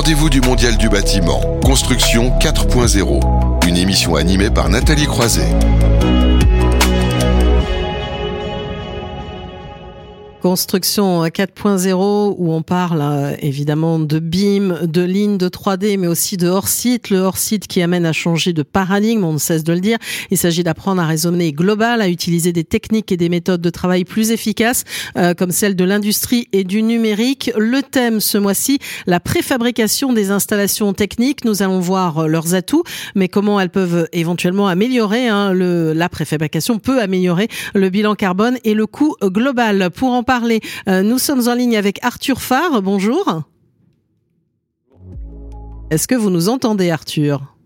[0.00, 5.52] rendez-vous du Mondial du bâtiment, Construction 4.0, une émission animée par Nathalie Croiset.
[10.40, 16.38] Construction 4.0 où on parle euh, évidemment de BIM, de lignes de 3D, mais aussi
[16.38, 17.10] de hors-site.
[17.10, 19.98] Le hors-site qui amène à changer de paradigme, on ne cesse de le dire.
[20.30, 24.04] Il s'agit d'apprendre à raisonner global, à utiliser des techniques et des méthodes de travail
[24.04, 24.84] plus efficaces,
[25.18, 27.50] euh, comme celle de l'industrie et du numérique.
[27.58, 31.44] Le thème ce mois-ci, la préfabrication des installations techniques.
[31.44, 35.28] Nous allons voir euh, leurs atouts, mais comment elles peuvent éventuellement améliorer.
[35.28, 39.90] Hein, le, la préfabrication peut améliorer le bilan carbone et le coût global.
[39.90, 40.60] Pour en parler.
[40.88, 42.82] Euh, nous sommes en ligne avec Arthur Farr.
[42.82, 43.42] Bonjour.
[45.90, 47.56] Est-ce que vous nous entendez, Arthur?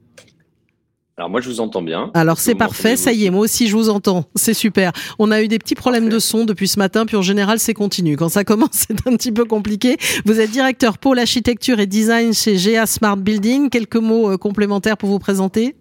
[1.19, 2.11] Alors moi je vous entends bien.
[2.15, 4.93] Alors c'est parfait, ça y est, moi aussi je vous entends, c'est super.
[5.19, 7.75] On a eu des petits problèmes de son depuis ce matin, puis en général c'est
[7.75, 8.17] continu.
[8.17, 9.99] Quand ça commence c'est un petit peu compliqué.
[10.25, 13.69] Vous êtes directeur pôle architecture et design chez GA Smart Building.
[13.69, 15.77] Quelques mots euh, complémentaires pour vous présenter?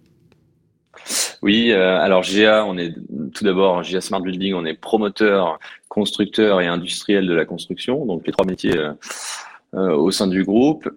[1.42, 2.94] Oui, euh, alors GA, on est
[3.34, 8.26] tout d'abord GA Smart Building, on est promoteur, constructeur et industriel de la construction, donc
[8.26, 8.92] les trois métiers euh,
[9.74, 10.88] euh, au sein du groupe.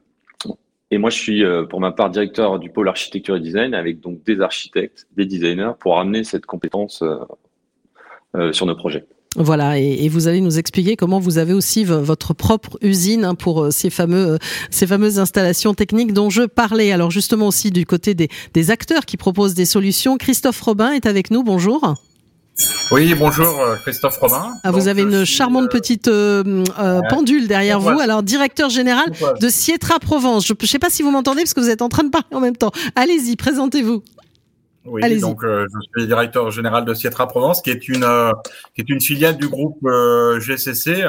[0.89, 4.23] Et moi, je suis pour ma part directeur du pôle architecture et design, avec donc
[4.23, 7.03] des architectes, des designers, pour amener cette compétence
[8.53, 9.05] sur nos projets.
[9.37, 13.65] Voilà, et, vous allez nous expliquer comment vous avez aussi votre propre usine hein, pour
[13.65, 14.37] euh, ces fameux euh,
[14.71, 16.91] ces fameuses installations techniques dont je parlais.
[16.91, 20.17] Alors justement aussi du côté des, des acteurs qui proposent des solutions.
[20.17, 21.43] Christophe Robin est avec nous.
[21.43, 21.93] Bonjour.
[22.89, 24.53] Oui, bonjour euh, Christophe Robin.
[24.63, 26.09] Ah, vous avez une charmante petite
[27.09, 27.99] pendule derrière vous.
[27.99, 30.47] Alors, directeur général de Sietra Provence.
[30.47, 32.33] Je ne sais pas si vous m'entendez parce que vous êtes en train de parler
[32.33, 32.71] en même temps.
[32.95, 34.01] Allez-y, présentez-vous.
[34.87, 38.31] Oui, donc euh, je suis directeur général de Cietra Provence, qui est une euh,
[38.73, 41.03] qui est une filiale du groupe euh, GCC,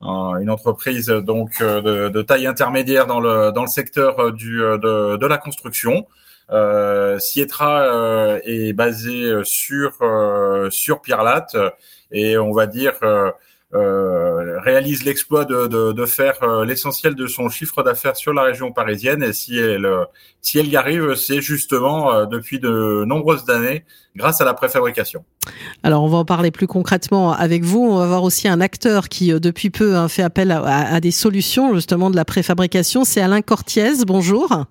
[0.00, 5.26] une entreprise donc de, de, taille intermédiaire dans le dans le secteur du de, de
[5.26, 6.06] la construction.
[6.50, 9.92] Euh, Cietra est basé sur
[10.70, 11.56] sur Pierre Latte
[12.10, 13.30] et on va dire euh,
[13.72, 18.72] réalise l'exploit de, de, de, faire euh, l'essentiel de son chiffre d'affaires sur la région
[18.72, 19.22] parisienne.
[19.22, 20.04] Et si elle, euh,
[20.40, 23.84] si elle y arrive, c'est justement depuis de nombreuses années
[24.16, 25.24] grâce à la préfabrication.
[25.82, 27.80] Alors on va en parler plus concrètement avec vous.
[27.80, 31.00] On va voir aussi un acteur qui depuis peu a hein, fait appel à, à,
[31.00, 33.04] des solutions justement de la préfabrication.
[33.04, 34.04] C'est Alain Cortiez.
[34.06, 34.64] Bonjour.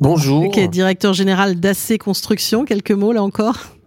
[0.00, 0.50] Bonjour.
[0.52, 2.64] Qui est directeur général d'AC Construction.
[2.64, 3.77] Quelques mots là encore?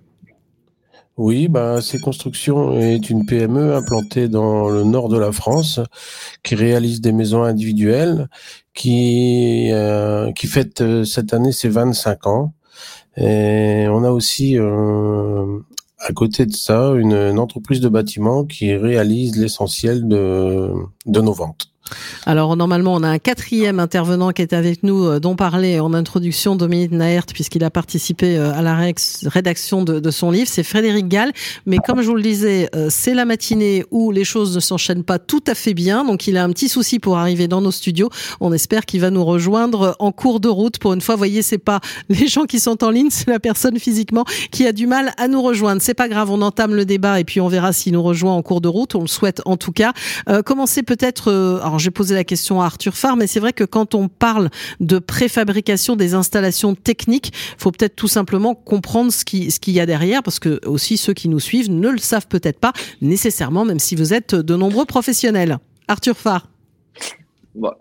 [1.22, 5.80] Oui, bah, ces constructions est une PME implantée dans le nord de la France
[6.42, 8.28] qui réalise des maisons individuelles,
[8.74, 12.54] qui euh, qui fête euh, cette année ses 25 ans.
[13.18, 15.60] Et on a aussi euh,
[16.00, 20.74] à côté de ça une, une entreprise de bâtiment qui réalise l'essentiel de
[21.06, 21.71] de nos ventes.
[22.26, 25.94] Alors normalement, on a un quatrième intervenant qui est avec nous, euh, dont parlait en
[25.94, 28.78] introduction Dominique Naert, puisqu'il a participé euh, à la
[29.26, 30.50] rédaction de, son livre.
[30.50, 31.32] C'est Frédéric Gall.
[31.66, 35.04] Mais comme je vous le disais, euh, c'est la matinée où les choses ne s'enchaînent
[35.04, 36.04] pas tout à fait bien.
[36.04, 38.10] Donc il a un petit souci pour arriver dans nos studios.
[38.40, 40.80] On espère qu'il va nous rejoindre en cours de route.
[40.80, 41.80] Pour une fois, voyez, c'est pas
[42.10, 45.28] les gens qui sont en ligne, c'est la personne physiquement qui a du mal à
[45.28, 45.82] nous rejoindre.
[45.82, 48.42] C'est pas grave, on entame le débat et puis on verra s'il nous rejoint en
[48.42, 48.96] cours de route.
[48.96, 49.94] On le souhaite en tout cas.
[50.46, 51.32] Commencer peut-être.
[51.82, 54.50] J'ai posé la question à Arthur Farr, mais c'est vrai que quand on parle
[54.80, 59.80] de préfabrication des installations techniques, faut peut-être tout simplement comprendre ce qui ce qu'il y
[59.80, 63.66] a derrière, parce que aussi ceux qui nous suivent ne le savent peut-être pas nécessairement,
[63.66, 65.58] même si vous êtes de nombreux professionnels.
[65.88, 66.48] Arthur Farr.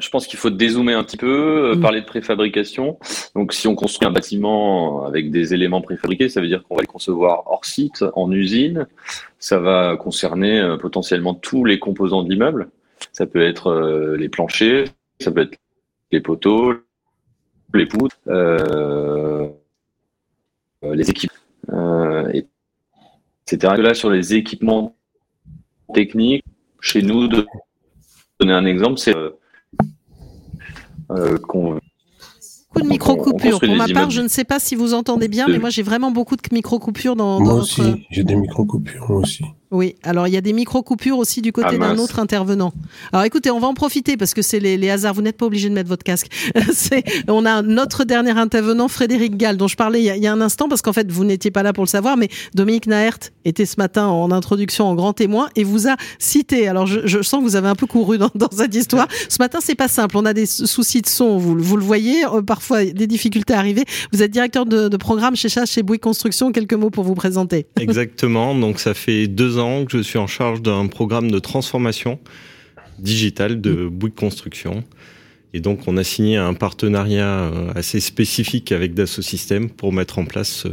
[0.00, 1.80] je pense qu'il faut dézoomer un petit peu, euh, mm.
[1.80, 2.98] parler de préfabrication.
[3.36, 6.82] Donc, si on construit un bâtiment avec des éléments préfabriqués, ça veut dire qu'on va
[6.82, 8.86] le concevoir hors site, en usine.
[9.38, 12.70] Ça va concerner euh, potentiellement tous les composants de l'immeuble.
[13.12, 14.88] Ça peut être euh, les planchers,
[15.20, 15.58] ça peut être
[16.12, 16.74] les poteaux,
[17.74, 19.48] les poutres, euh,
[20.84, 21.36] euh, les équipements,
[23.46, 23.74] etc.
[23.78, 24.96] Là, sur les équipements
[25.94, 26.44] techniques,
[26.80, 27.46] chez nous, de
[28.38, 29.14] donner un exemple, c'est
[31.46, 31.80] qu'on
[32.72, 33.60] beaucoup de micro-coupures.
[33.60, 36.10] Pour ma part, je ne sais pas si vous entendez bien, mais moi j'ai vraiment
[36.10, 39.44] beaucoup de micro-coupures dans, Moi aussi, j'ai des micro-coupures, moi aussi.
[39.70, 42.72] Oui, alors il y a des micro-coupures aussi du côté ah, d'un autre intervenant.
[43.12, 45.14] Alors écoutez, on va en profiter parce que c'est les, les, hasards.
[45.14, 46.26] Vous n'êtes pas obligé de mettre votre casque.
[46.72, 50.22] c'est, on a notre dernier intervenant, Frédéric Gall, dont je parlais il y a, il
[50.24, 52.28] y a un instant parce qu'en fait, vous n'étiez pas là pour le savoir, mais
[52.52, 56.66] Dominique Naert était ce matin en introduction en grand témoin et vous a cité.
[56.66, 59.06] Alors je, je sens que vous avez un peu couru dans, dans cette histoire.
[59.28, 60.16] Ce matin, c'est pas simple.
[60.16, 63.58] On a des soucis de son, vous, vous le voyez, euh, parfois des difficultés à
[63.58, 63.84] arriver.
[64.12, 66.50] vous êtes directeur de, de programme chez Chasse, chez Bouygues Construction.
[66.50, 67.66] Quelques mots pour vous présenter.
[67.78, 68.56] Exactement.
[68.56, 72.18] Donc ça fait deux ans que je suis en charge d'un programme de transformation
[72.98, 74.84] digitale de Bouygues Construction
[75.52, 80.24] Et donc, on a signé un partenariat assez spécifique avec Dassault Systèmes pour mettre en
[80.24, 80.66] place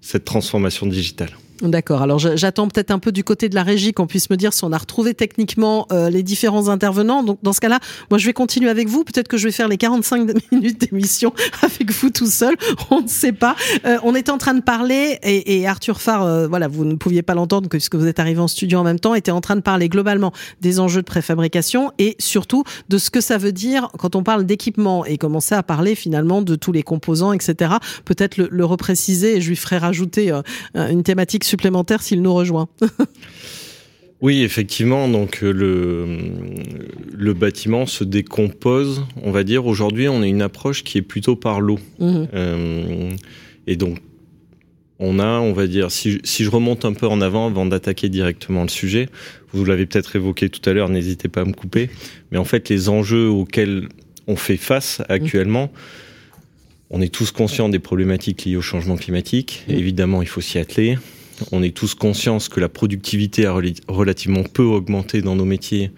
[0.00, 1.30] cette transformation digitale.
[1.62, 2.00] D'accord.
[2.00, 4.64] Alors j'attends peut-être un peu du côté de la régie qu'on puisse me dire si
[4.64, 7.22] on a retrouvé techniquement euh, les différents intervenants.
[7.22, 7.80] Donc dans ce cas-là,
[8.10, 9.04] moi je vais continuer avec vous.
[9.04, 12.54] Peut-être que je vais faire les 45 minutes d'émission avec vous tout seul.
[12.90, 13.56] On ne sait pas.
[13.84, 16.94] Euh, on était en train de parler et, et Arthur Farr, euh, voilà, vous ne
[16.94, 19.56] pouviez pas l'entendre puisque vous êtes arrivé en studio en même temps, était en train
[19.56, 23.88] de parler globalement des enjeux de préfabrication et surtout de ce que ça veut dire
[23.98, 27.74] quand on parle d'équipement et commencer à parler finalement de tous les composants, etc.
[28.06, 30.32] Peut-être le, le repréciser et je lui ferai rajouter
[30.74, 32.68] une thématique supplémentaire s'il nous rejoint.
[34.22, 35.08] Oui, effectivement.
[35.08, 36.06] Donc euh, le,
[37.12, 39.04] le bâtiment se décompose.
[39.22, 41.78] On va dire aujourd'hui, on a une approche qui est plutôt par l'eau.
[41.98, 42.28] Mhm.
[42.34, 43.10] Euh,
[43.66, 43.98] et donc,
[44.98, 48.10] on a, on va dire, si, si, je remonte un peu en avant avant d'attaquer
[48.10, 49.08] directement le sujet,
[49.52, 51.88] vous l'avez peut-être évoqué tout à l'heure, n'hésitez pas à me couper.
[52.30, 53.88] Mais en fait, les enjeux auxquels
[54.26, 55.72] on fait face actuellement.
[56.90, 59.64] On est tous conscients des problématiques liées au changement climatique.
[59.68, 60.98] Évidemment, il faut s'y atteler.
[61.52, 63.58] On est tous conscients que la productivité a
[63.88, 65.90] relativement peu augmenté dans nos métiers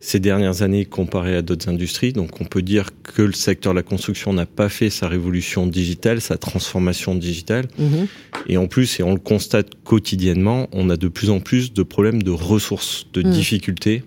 [0.00, 2.14] ces dernières années comparé à d'autres industries.
[2.14, 5.66] Donc on peut dire que le secteur de la construction n'a pas fait sa révolution
[5.66, 7.68] digitale, sa transformation digitale.
[7.78, 8.06] Mhm.
[8.48, 11.82] Et en plus, et on le constate quotidiennement, on a de plus en plus de
[11.82, 13.30] problèmes de ressources, de mhm.
[13.30, 14.02] difficultés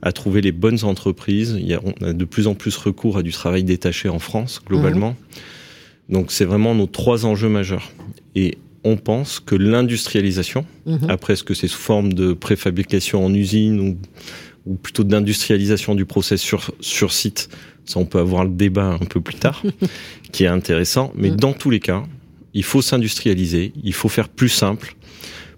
[0.00, 1.56] à trouver les bonnes entreprises.
[1.58, 4.18] Il y a, on a de plus en plus recours à du travail détaché en
[4.18, 5.10] France, globalement.
[5.10, 6.14] Mhm.
[6.14, 7.90] Donc c'est vraiment nos trois enjeux majeurs.
[8.34, 8.56] Et
[8.86, 11.10] on pense que l'industrialisation, mhm.
[11.10, 16.40] après ce que c'est sous forme de préfabrication en usine ou, plutôt d'industrialisation du process
[16.40, 17.48] sur, sur site,
[17.84, 19.62] ça on peut avoir le débat un peu plus tard,
[20.32, 22.04] qui est intéressant, mais dans tous les cas,
[22.52, 24.96] il faut s'industrialiser, il faut faire plus simple,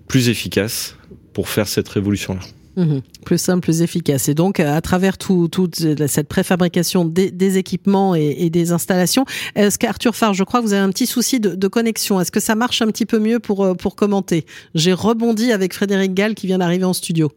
[0.09, 0.97] plus efficace
[1.33, 2.41] pour faire cette révolution-là.
[2.79, 3.03] Mhm.
[3.25, 4.29] Plus simple, plus efficace.
[4.29, 5.69] Et donc, à travers toute tout
[6.07, 9.25] cette préfabrication des, équipements et, des installations,
[9.57, 12.21] est-ce qu'Arthur Farr, je crois que vous avez un petit souci de, connexion.
[12.21, 14.47] Est-ce que ça marche un petit peu mieux pour, euh, pour commenter?
[14.77, 17.33] J'ai rebondi avec Frédéric Gall qui vient d'arriver en studio.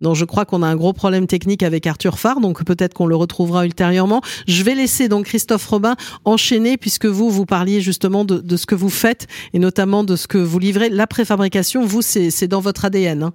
[0.00, 3.06] Donc je crois qu'on a un gros problème technique avec Arthur Farr, donc peut-être qu'on
[3.06, 4.22] le retrouvera ultérieurement.
[4.48, 5.94] Je vais laisser donc Christophe Robin
[6.24, 10.16] enchaîner puisque vous vous parliez justement de, de ce que vous faites et notamment de
[10.16, 10.90] ce que vous livrez.
[10.90, 13.22] La préfabrication, vous c'est dans votre ADN.
[13.22, 13.32] Hein?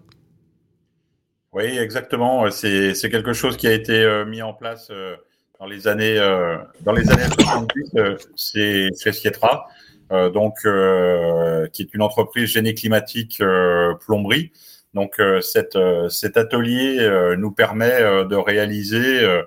[1.52, 2.50] Oui, exactement.
[2.52, 5.16] C'est, quelque chose qui a été euh, mis en place euh,
[5.60, 7.92] dans les années euh, dans les années 70.
[8.36, 9.68] c'est chez Sietra,
[10.12, 10.60] donc
[11.74, 13.42] qui est une entreprise génie climatique
[14.06, 14.52] plomberie.
[14.94, 15.76] Donc cet
[16.38, 19.44] atelier nous permet de réaliser,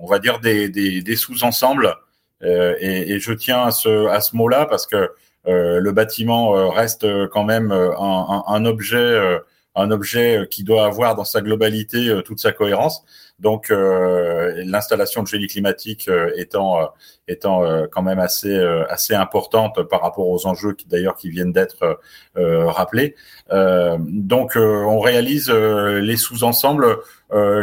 [0.00, 1.94] on va dire des, des, des sous-ensembles.
[2.42, 5.10] Et, et, je tiens à ce, à ce mot-là parce que
[5.46, 9.40] le bâtiment reste quand même un, un, un objet
[9.80, 13.04] un objet euh, qui doit avoir dans sa globalité euh, toute sa cohérence.
[13.38, 16.90] Donc euh, l'installation de génie climatique étant
[17.26, 18.54] étant quand même assez
[18.90, 21.98] assez importante par rapport aux enjeux qui d'ailleurs qui viennent d'être
[22.34, 23.14] rappelés.
[23.50, 26.98] donc on réalise les sous-ensembles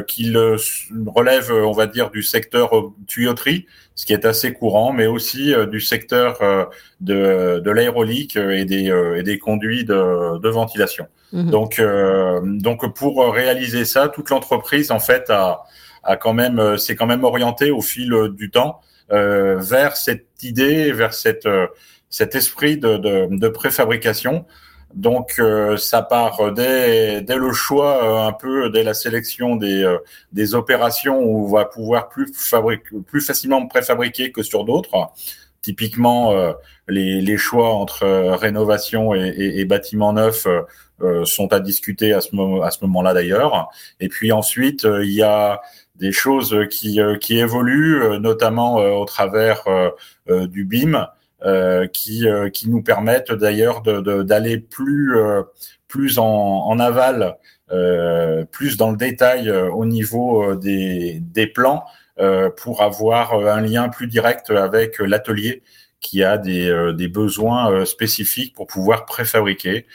[0.08, 0.34] qui
[1.06, 2.72] relèvent, on va dire, du secteur
[3.08, 3.66] tuyauterie,
[3.96, 6.40] ce qui est assez courant, mais aussi du secteur
[7.02, 11.08] de, de l'aérolique et des, et des conduits de, de ventilation.
[11.34, 11.50] Mhm.
[11.50, 15.64] Donc, euh, donc pour réaliser ça, toute l'entreprise en fait a,
[16.04, 18.80] a quand même, euh, s'est quand même orientée au fil du temps
[19.12, 21.68] euh, vers cette idée, vers cette, euh,
[22.10, 24.46] cet esprit de, de, de préfabrication.
[24.94, 25.42] Donc,
[25.78, 29.98] ça part dès, dès le choix, un peu dès la sélection des,
[30.32, 32.32] des opérations où on va pouvoir plus,
[33.06, 35.12] plus facilement préfabriquer que sur d'autres.
[35.62, 36.34] Typiquement,
[36.88, 40.48] les, les, choix entre rénovation et, et, et bâtiment neuf
[41.04, 43.70] euh, sont à discuter à ce, moment, à ce moment-là d'ailleurs.
[44.00, 45.62] Et puis ensuite, euh, il y a
[45.96, 49.64] des choses qui, euh, qui évoluent, notamment au travers
[50.28, 51.08] du BIM,
[51.94, 55.16] qui, qui nous permettent d'ailleurs d'aller de, plus,
[55.88, 57.38] plus en, en aval,
[58.52, 61.86] plus dans le détail au niveau des, des plans,
[62.58, 65.62] pour avoir un lien plus direct avec l'atelier
[66.00, 69.86] qui a des, des besoins spécifiques pour pouvoir préfabriquer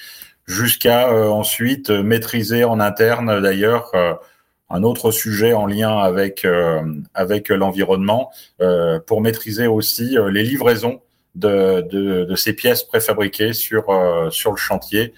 [0.46, 4.14] jusqu'à euh, ensuite maîtriser en interne d'ailleurs euh,
[4.70, 6.82] un autre sujet en lien avec euh,
[7.14, 8.30] avec l'environnement
[9.06, 11.02] pour maîtriser aussi les livraisons
[11.34, 13.84] de, de, de, ces pièces préfabriquées sur
[14.30, 15.14] sur le chantier,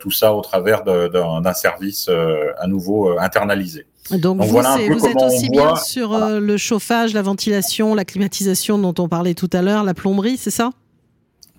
[0.00, 3.86] tout ça au travers d'un service à nouveau internalisé.
[4.10, 8.94] Donc, vous, voilà vous êtes aussi bien sur le chauffage, la ventilation, la climatisation dont
[9.02, 10.70] on parlait tout à l'heure, la plomberie, c'est ça?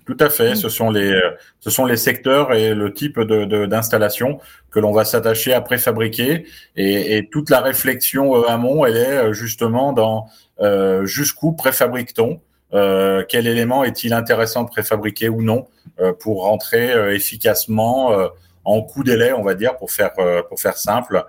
[0.04, 0.56] Tout à fait.
[0.56, 1.18] Ce sont les,
[1.60, 4.40] ce sont les secteurs et le type de, d'installation
[4.70, 6.46] que l'on va s'attacher à préfabriquer.
[6.76, 10.26] Et, et, toute la réflexion euh, amont, elle est euh, justement dans
[10.60, 12.40] euh, jusqu'où préfabrique-t-on?
[12.74, 15.66] Euh, Quel élément est-il intéressant de préfabriquer ou non
[16.00, 18.12] euh, pour rentrer efficacement
[18.64, 20.12] en coup délai, on va dire, pour faire
[20.48, 21.24] pour faire simple,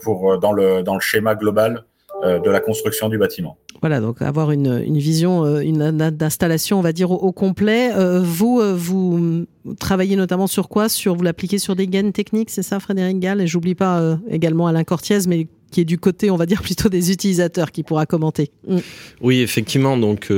[0.00, 1.84] pour dans le dans le schéma global
[2.22, 3.56] de la construction du bâtiment?
[3.82, 7.90] Voilà, donc avoir une, une vision, euh, une, d'installation, on va dire, au, complet.
[7.92, 9.44] Euh, vous, euh, vous
[9.80, 10.88] travaillez notamment sur quoi?
[10.88, 13.40] Sur Vous l'appliquez sur des gaines techniques, c'est ça, Frédéric Gall?
[13.40, 16.88] Et j'oublie pas également Alain Cortiez, mais qui est du côté, on va dire, plutôt
[16.88, 18.50] des utilisateurs, qui pourra commenter.
[18.68, 18.78] Mm.
[19.20, 19.96] Oui, effectivement.
[19.96, 20.30] Donc,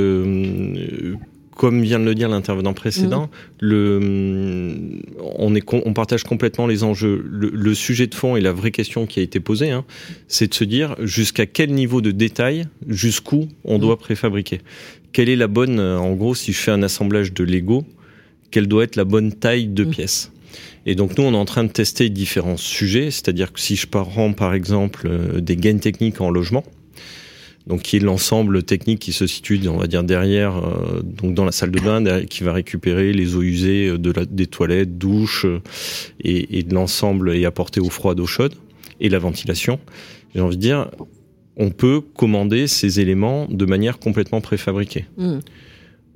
[1.55, 3.29] comme vient de le dire l'intervenant précédent, mmh.
[3.61, 5.01] le,
[5.37, 7.23] on, est, on partage complètement les enjeux.
[7.27, 9.85] Le, sujet de fond et la vraie question qui a été posée, hein,
[10.27, 13.81] c'est de se dire jusqu'à quel niveau de détail, jusqu'où on mmh.
[13.81, 14.61] doit préfabriquer.
[15.13, 17.85] Quelle est la bonne, en gros, si je fais un assemblage de Lego,
[18.51, 19.89] quelle doit être la bonne taille de mmh.
[19.89, 20.31] pièces
[20.85, 23.87] et donc nous, on est en train de tester différents sujets, c'est-à-dire que si je
[23.87, 26.63] prends par exemple euh, des gaines techniques en logement,
[27.65, 31.45] donc qui est l'ensemble technique qui se situe, on va dire derrière, euh, donc dans
[31.45, 34.97] la salle de bain, qui va récupérer les eaux usées euh, de la, des toilettes,
[34.97, 35.47] douches
[36.23, 38.53] et, et, de l'ensemble et apporter eau froide, eau chaude
[38.99, 39.79] et la ventilation.
[40.35, 40.89] J'ai envie de dire,
[41.57, 45.05] on peut commander ces éléments de manière complètement préfabriquée.
[45.17, 45.39] Mmh.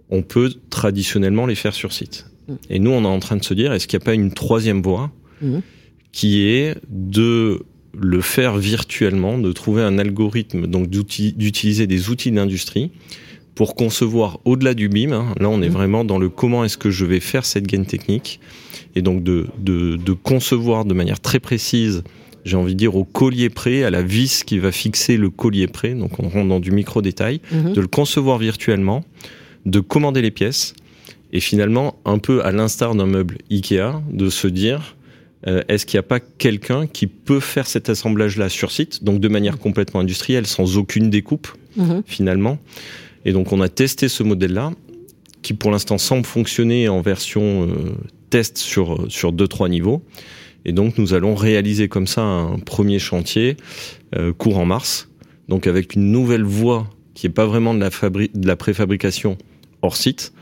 [0.10, 2.26] On peut traditionnellement les faire sur site.
[2.50, 2.54] Mmh.
[2.70, 4.32] Et nous, on est en train de se dire, est-ce qu'il n'y a pas une
[4.32, 5.60] troisième voie mmh.
[6.12, 7.64] qui est de
[7.98, 12.92] le faire virtuellement, de trouver un algorithme, donc d'utiliser des outils d'industrie
[13.56, 15.12] pour concevoir au-delà du BIM.
[15.12, 15.36] Hein.
[15.40, 15.74] là, on est mmh.
[15.74, 18.40] vraiment dans le comment est-ce que je vais faire cette gaine technique
[18.96, 22.04] et donc de, de, concevoir de manière très précise
[22.46, 25.68] j'ai envie de dire au collier près, à la vis qui va fixer le collier
[25.68, 27.74] près, donc on rentre dans du micro détail, mmh.
[27.74, 29.04] de le concevoir virtuellement,
[29.66, 30.74] de commander les pièces,
[31.32, 34.96] et finalement, un peu à l'instar d'un meuble Ikea, de se dire,
[35.48, 39.20] euh, est-ce qu'il n'y a pas quelqu'un qui peut faire cet assemblage-là sur site, donc
[39.20, 39.60] de manière mmh.
[39.60, 42.00] complètement industrielle, sans aucune découpe, mmh.
[42.06, 42.58] finalement
[43.26, 44.72] Et donc on a testé ce modèle-là,
[45.42, 47.92] qui pour l'instant semble fonctionner en version euh,
[48.30, 50.04] test sur sur deux trois niveaux.
[50.66, 53.56] Et donc nous allons réaliser comme ça un premier chantier
[54.16, 55.10] euh, courant mars,
[55.48, 59.38] donc avec une nouvelle voie qui est pas vraiment de la, de la préfabrication
[59.82, 60.34] hors site,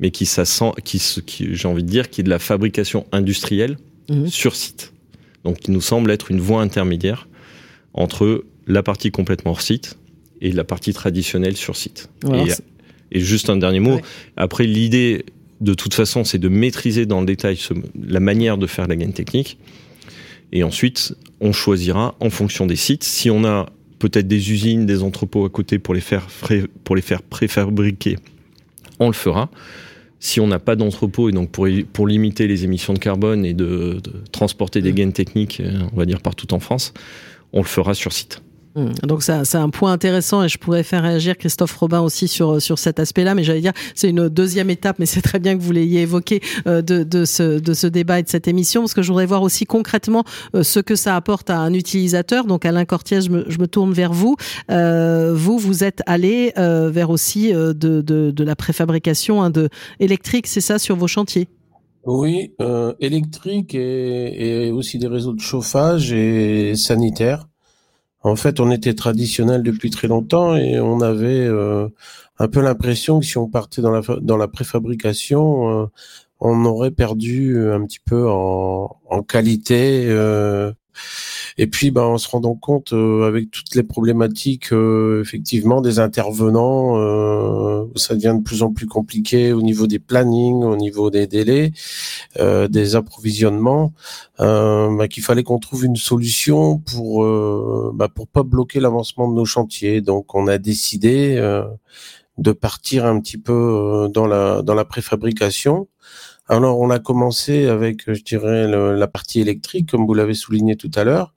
[0.00, 3.06] mais qui, ça sent, qui, qui j'ai envie de dire, qui est de la fabrication
[3.12, 3.76] industrielle
[4.08, 4.26] Mhm.
[4.28, 4.92] sur site.
[5.44, 7.28] Donc, il nous semble être une voie intermédiaire
[7.94, 9.96] entre la partie complètement hors site
[10.40, 12.08] et la partie traditionnelle sur site.
[13.10, 14.00] et, juste un dernier mot.
[14.36, 15.24] Après, l'idée,
[15.60, 17.58] de toute façon, c'est de maîtriser dans le détail
[18.08, 19.58] la manière de faire la gaine technique.
[20.52, 23.04] Et ensuite, on choisira en fonction des sites.
[23.04, 23.68] Si on a
[23.98, 26.26] peut-être des usines, des entrepôts à côté pour les faire,
[26.84, 28.16] pour les faire préfabriquer,
[29.04, 29.50] on le fera.
[30.20, 33.54] Si on n'a pas d'entrepôt et donc pour, pour limiter les émissions de carbone et
[33.54, 34.94] de, de transporter des mmh.
[34.94, 36.94] gaines techniques, euh, on va dire partout en France,
[37.52, 38.40] on le fera sur site.
[38.74, 39.06] Mmh.
[39.06, 42.60] Donc ça, c'est un point intéressant et je pourrais faire réagir Christophe Robin aussi sur
[42.60, 43.34] sur cet aspect-là.
[43.34, 46.40] Mais j'allais dire, c'est une deuxième étape, mais c'est très bien que vous l'ayez évoqué
[46.66, 49.26] euh, de, de ce de ce débat et de cette émission parce que je voudrais
[49.26, 50.24] voir aussi concrètement
[50.54, 52.46] euh, ce que ça apporte à un utilisateur.
[52.46, 54.36] Donc Alain Cortier, je me, je me tourne vers vous.
[54.70, 59.68] Euh, vous, vous êtes allé euh, vers aussi de, de, de la préfabrication hein, de
[60.00, 61.48] électrique, c'est ça, sur vos chantiers?
[62.04, 62.52] Oui,
[63.00, 67.46] électrique et, et aussi des réseaux de chauffage et sanitaires.
[68.22, 71.88] En fait, on était traditionnel depuis très longtemps et on avait euh,
[72.38, 75.86] un peu l'impression que si on partait dans la, dans la préfabrication, euh,
[76.40, 80.06] on aurait perdu un petit peu en, en qualité.
[80.08, 80.72] Euh,
[81.58, 85.98] et puis, ben, en se rendant compte euh, avec toutes les problématiques, euh, effectivement, des
[85.98, 91.10] intervenants, euh, ça devient de plus en plus compliqué au niveau des plannings, au niveau
[91.10, 91.72] des délais,
[92.38, 93.92] des approvisionnements,
[94.38, 97.24] ben, qu'il fallait qu'on trouve une solution pour
[97.94, 100.00] ben, pour pas bloquer l'avancement de nos chantiers.
[100.00, 101.36] Donc, on a décidé
[102.38, 105.88] de partir un petit peu dans la dans la préfabrication.
[106.48, 110.90] Alors, on a commencé avec, je dirais, la partie électrique, comme vous l'avez souligné tout
[110.94, 111.34] à l'heure.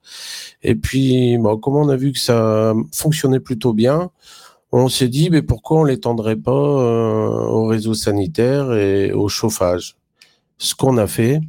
[0.62, 4.10] Et puis, bon, comme on a vu que ça fonctionnait plutôt bien,
[4.72, 9.96] on s'est dit, mais pourquoi on l'étendrait pas euh, au réseau sanitaire et au chauffage?
[10.58, 11.40] Ce qu'on a fait.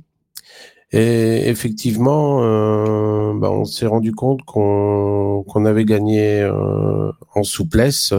[0.91, 8.13] Et effectivement, euh, bah, on s'est rendu compte qu'on avait gagné euh, en souplesse,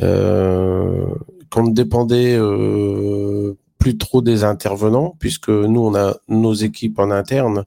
[0.00, 1.06] euh,
[1.50, 3.54] qu'on dépendait euh,
[3.84, 7.66] plus trop des intervenants, puisque nous, on a nos équipes en interne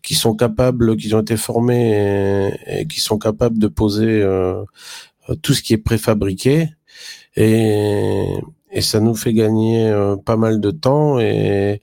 [0.00, 4.62] qui sont capables, qui ont été formées et, qui sont capables de poser euh,
[5.42, 6.68] tout ce qui est préfabriqué.
[7.34, 8.28] Et,
[8.80, 9.92] ça nous fait gagner
[10.24, 11.80] pas mal de temps et,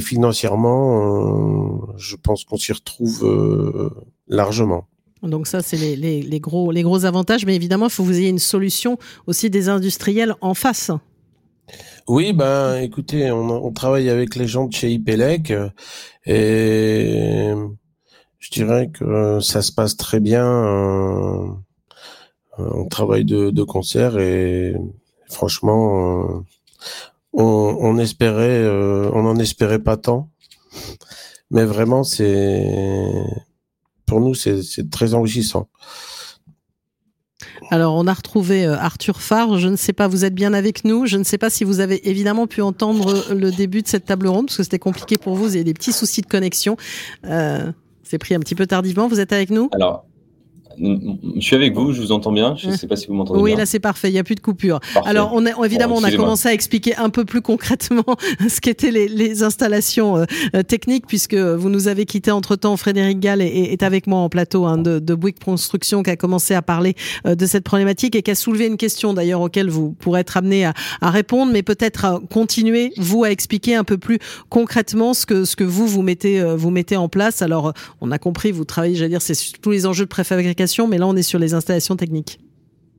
[0.00, 3.18] financièrement, je pense qu'on s'y retrouve
[4.28, 4.84] largement.
[5.22, 8.18] Donc ça, c'est les, les, gros, les gros avantages, mais évidemment, il faut que vous
[8.18, 10.90] ayez une solution aussi des industriels en face.
[12.08, 15.52] Oui, ben écoutez, on, travaille avec les gens de chez IPELEC
[16.26, 17.52] et
[18.40, 20.44] je dirais que ça se passe très bien.
[20.44, 21.46] Euh,
[22.58, 24.74] on travaille de, concert et
[25.28, 26.40] franchement, euh,
[27.34, 30.28] on, on espérait, euh, on n'en espérait pas tant,
[31.52, 33.24] mais vraiment c'est
[34.06, 35.68] pour nous c'est très enrichissant.
[37.70, 39.58] Alors, on a retrouvé euh, Arthur Farr.
[39.58, 41.06] Je ne sais pas, vous êtes bien avec nous.
[41.06, 44.04] Je ne sais pas si vous avez évidemment pu entendre euh, le début de cette
[44.04, 45.44] table ronde, parce que c'était compliqué pour vous.
[45.44, 46.76] Vous avez des petits soucis de connexion.
[47.24, 49.08] Euh, c'est pris un petit peu tardivement.
[49.08, 49.70] Vous êtes avec nous?
[49.72, 50.04] Alors,
[50.78, 52.54] je suis avec vous, je vous entends bien.
[52.56, 53.54] Je ne sais pas si vous m'entendez oui, bien.
[53.56, 54.80] Oui, là c'est parfait, il n'y a plus de coupure.
[55.04, 58.04] Alors on a, évidemment, on a commencé à expliquer un peu plus concrètement
[58.48, 60.24] ce qu'étaient les, les, installations euh,
[60.54, 62.76] euh, techniques, puisque vous nous avez quitté entre-temps.
[62.76, 66.16] Frédéric Gall est, est, avec moi en plateau hein, de, de Bouygues Construction, qui a
[66.16, 66.94] commencé à parler
[67.26, 70.36] euh, de cette problématique et qui a soulevé une question d'ailleurs auquel vous pourrez être
[70.36, 75.26] amené à, à répondre, mais peut-être continuer, vous, à expliquer un peu plus concrètement ce
[75.26, 77.42] que, ce que vous, vous mettez, vous mettez en place.
[77.42, 80.98] Alors on a compris, vous travaillez, j'allais dire, c'est tous les enjeux de préfabrication mais
[80.98, 82.38] là on est sur les installations techniques.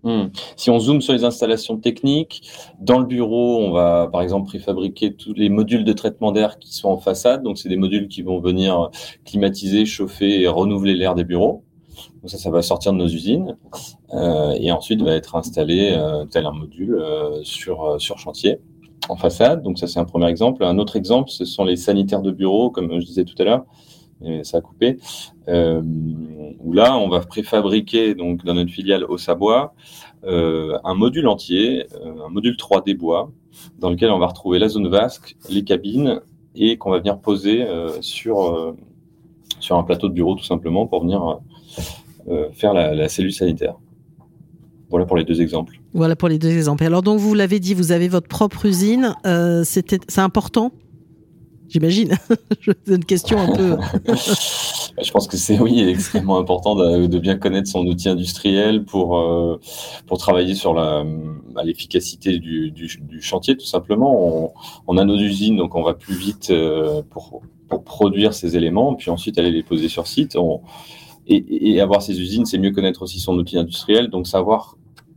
[0.04, 0.28] Hmm.
[0.58, 2.42] Si on zoome sur les installations techniques,
[2.82, 6.74] dans le bureau, on va par exemple préfabriquer tous les modules de traitement d'air qui
[6.74, 7.42] sont en façade.
[7.42, 8.90] Donc, c'est des modules qui vont venir
[9.24, 11.64] climatiser, chauffer et renouveler l'air des bureaux.
[12.22, 13.56] Donc ça, ça va sortir de nos usines
[14.14, 18.60] euh, et ensuite va être installé euh, tel un module euh, sur sur chantier
[19.10, 19.62] en façade.
[19.62, 20.64] Donc ça, c'est un premier exemple.
[20.64, 23.66] Un autre exemple, ce sont les sanitaires de bureau, comme je disais tout à l'heure
[24.44, 24.98] ça a coupé.
[25.48, 25.82] Euh,
[26.60, 29.74] où là, on va préfabriquer donc dans notre filiale au Savoie
[30.26, 33.32] euh, un module entier, euh, un module 3D bois,
[33.80, 36.22] dans lequel on va retrouver la zone vasque, les cabines,
[36.56, 38.76] et qu'on va venir poser euh, sur euh,
[39.60, 41.40] sur un plateau de bureau tout simplement pour venir
[42.54, 43.76] faire la, cellule sanitaire.
[44.90, 45.80] Voilà pour les deux exemples.
[45.94, 46.84] Voilà pour les deux exemples.
[46.84, 49.16] Alors donc vous l'avez dit, vous avez votre propre usine.
[49.64, 50.72] C'est important
[51.74, 52.14] j'imagine.
[52.86, 53.78] c'est une question un peu.
[55.02, 59.60] je pense que c'est oui extrêmement important de, bien connaître son outil industriel pour euh,
[60.06, 61.04] pour travailler sur la
[61.64, 64.54] l'efficacité du, du, chantier tout simplement.
[64.88, 68.94] On, a nos usines donc on va plus vite euh, pour pour produire ces éléments
[68.94, 70.38] puis ensuite aller les poser sur site.
[71.26, 74.76] Et, et avoir ces usines, c'est mieux connaître aussi son outil industriel, donc savoir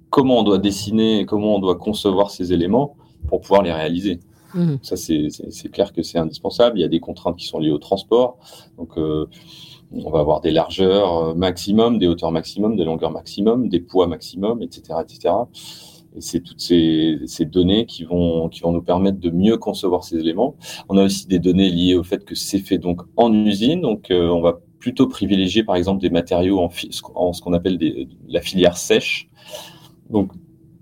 [0.09, 4.21] comment on doit dessiner, comment on doit concevoir ces éléments pour pouvoir les réaliser.
[4.57, 4.77] Mmh.
[4.83, 6.79] Ça, c'est clair que c'est indispensable.
[6.79, 8.39] Il y a des contraintes qui sont liées au transport.
[8.79, 9.27] Donc, euh,
[9.93, 14.07] on va avoir des largeurs euh, maximum, des hauteurs maximum, des longueurs maximum, des poids
[14.07, 15.35] maximum, etc., etc.
[16.17, 20.17] Et c'est toutes ces, données qui vont, qui vont nous permettre de mieux concevoir ces
[20.17, 20.57] éléments.
[20.89, 23.83] On a aussi des données liées au fait que c'est fait donc en usine.
[23.83, 27.79] Donc, euh, on va plutôt privilégier, par exemple, des matériaux en, ce qu'on appelle
[28.29, 29.29] la filière sèche.
[30.09, 30.33] Donc,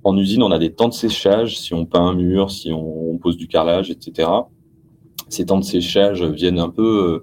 [0.05, 3.19] en usine, on a des temps de séchage, si on peint un mur, si on,
[3.19, 4.29] pose du carrelage, etc.
[5.31, 7.23] Ces temps de séchage viennent un peu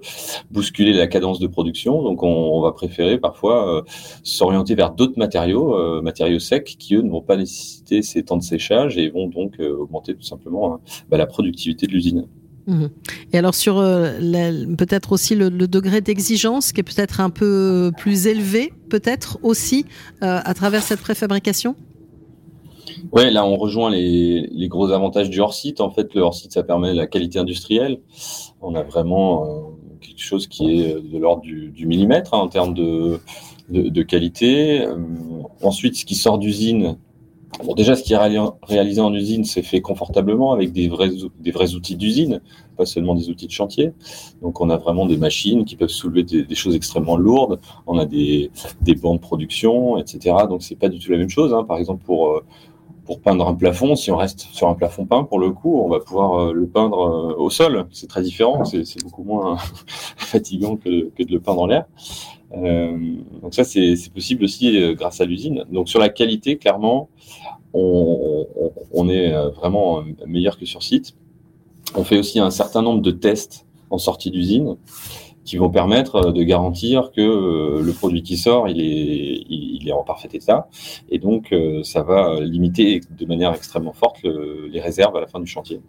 [0.50, 3.82] bousculer la cadence de production, donc on, va préférer parfois euh,
[4.24, 8.36] s'orienter vers d'autres matériaux, euh, matériaux secs, qui eux ne vont pas nécessiter ces temps
[8.36, 12.26] de séchage et vont donc augmenter tout simplement hein, bah, la productivité de l'usine.
[12.66, 12.86] Mmh.
[13.32, 18.26] Et alors sur peut-être aussi le, le degré d'exigence qui est peut-être un peu plus
[18.26, 19.84] élevé, peut-être aussi
[20.20, 21.76] à travers cette préfabrication?
[23.10, 25.80] Ouais, là, on rejoint les, gros avantages du hors-site.
[25.80, 28.00] En fait, le hors-site, ça permet la qualité industrielle.
[28.60, 29.60] On a vraiment euh,
[30.00, 34.82] quelque chose qui est de l'ordre du, millimètre hein, en termes de, qualité.
[34.82, 34.96] Euh,
[35.62, 36.96] ensuite, ce qui sort d'usine,
[37.64, 38.18] bon, déjà, ce qui est
[38.62, 41.10] réalisé en usine, c'est fait confortablement avec des vrais,
[41.40, 42.40] des vrais outils d'usine,
[42.76, 43.92] pas seulement des outils de chantier.
[44.42, 47.58] Donc, on a vraiment des machines qui peuvent soulever des, choses extrêmement lourdes.
[47.86, 50.36] On a des, des bancs de production, etc.
[50.48, 51.52] Donc, c'est pas du tout la même chose.
[51.52, 51.64] Hein.
[51.64, 52.44] Par exemple, pour euh,
[53.04, 55.88] pour peindre un plafond, si on reste sur un plafond peint, pour le coup, on
[55.88, 57.86] va pouvoir euh, le peindre euh, au sol.
[57.90, 59.56] C'est très différent, c'est beaucoup moins
[60.16, 61.86] fatigant que, que, de le peindre en l'air.
[62.54, 65.64] Euh, donc ça, c'est possible aussi grâce à l'usine.
[65.70, 67.08] Donc sur la qualité, clairement,
[67.74, 71.16] on, on, on, est vraiment meilleur que sur site.
[71.96, 74.76] On fait aussi un certain nombre de tests en sortie d'usine
[75.44, 79.88] qui vont permettre euh, de garantir que euh, le produit qui sort, il est, il
[79.88, 80.68] est en parfait état.
[81.08, 85.26] Et donc, euh, ça va limiter de manière extrêmement forte le, les réserves à la
[85.26, 85.80] fin du chantier.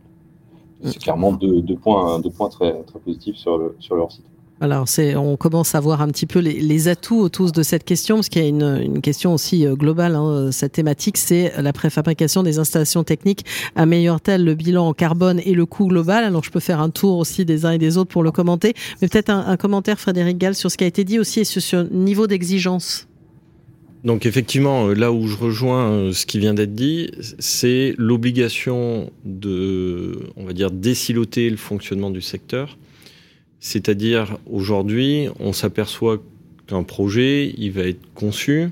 [0.85, 4.25] C'est clairement deux, deux, points, deux points très, très positifs sur, le, sur leur site.
[4.61, 4.85] Alors,
[5.17, 8.41] on commence à voir un petit peu les, atouts autour de cette question, parce qu'il
[8.41, 10.15] y a une, question aussi euh, globale.
[10.15, 15.53] Hein, cette thématique, c'est la préfabrication des installations techniques améliore-t-elle le bilan en carbone et
[15.53, 16.23] le coût global?
[16.23, 18.73] Alors, je peux faire un tour aussi des uns et des autres pour le commenter,
[19.01, 21.61] mais peut-être un, commentaire, Frédéric Gall, sur ce qui a été dit aussi et sur
[21.61, 23.07] ce niveau d'exigence.
[24.03, 29.11] Donc effectivement, euh, là où je rejoins euh, ce qui vient d'être dit, c'est l'obligation
[29.23, 32.77] de, on va dire, déciloter le fonctionnement du secteur
[33.65, 36.21] c'est-à-dire, aujourd'hui, on s'aperçoit
[36.67, 38.71] qu'un projet, il va être conçu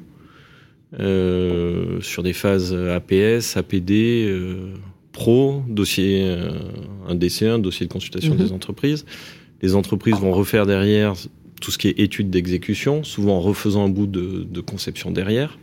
[1.00, 4.74] euh, sur des phases APS, APD, euh,
[5.14, 6.52] Pro, dossier, euh,
[7.08, 8.52] un DC1, dossier de consultation des mhm.
[8.52, 9.06] entreprises.
[9.62, 11.14] Les entreprises vont refaire derrière
[11.62, 15.58] tout ce qui est étude d'exécution, souvent en refaisant un bout de, conception derrière.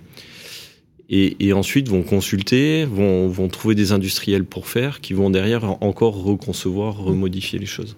[1.11, 6.23] Et, ensuite vont consulter, vont, vont trouver des industriels pour faire, qui vont derrière encore
[6.23, 7.95] reconcevoir, remodifier les choses.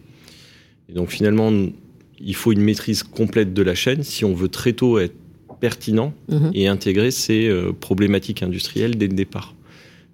[0.90, 1.52] Et donc finalement,
[2.20, 5.14] il faut une maîtrise complète de la chaîne si on veut très tôt être
[5.60, 6.50] pertinent mhm.
[6.54, 9.54] et intégrer ces euh, problématiques industrielles dès le départ.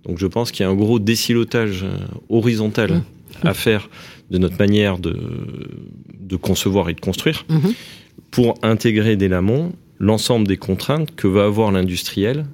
[0.04, 1.96] Donc je pense qu'il y a un gros décilotage euh,
[2.28, 3.02] horizontal mhm.
[3.44, 3.88] à faire
[4.30, 5.16] de notre manière de,
[6.20, 7.72] de concevoir et de construire mhm.
[8.30, 12.44] pour intégrer dès l'amont l'ensemble des contraintes que va avoir l'industriel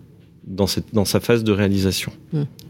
[0.46, 2.12] dans, cette, dans sa phase de réalisation.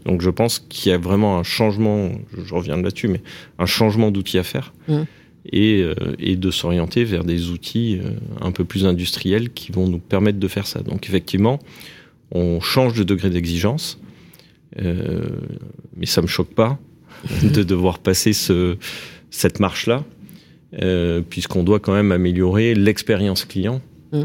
[0.05, 2.11] Donc je pense qu'il y a vraiment un changement,
[2.43, 3.21] je reviens là-dessus, mais
[3.59, 4.73] un changement d'outils à faire.
[5.51, 9.99] Euh, et, de s'orienter vers des outils euh, un peu plus industriels qui vont nous
[9.99, 10.79] permettre de faire ça.
[10.79, 11.59] Donc effectivement,
[12.31, 13.99] on change de degré d'exigence,
[14.81, 15.21] euh,
[15.97, 16.79] mais ça me choque pas
[17.43, 18.77] de devoir passer ce,
[19.31, 20.03] cette marche-là,
[21.29, 23.79] puisqu'on doit quand même améliorer l'expérience client
[24.11, 24.23] mmh.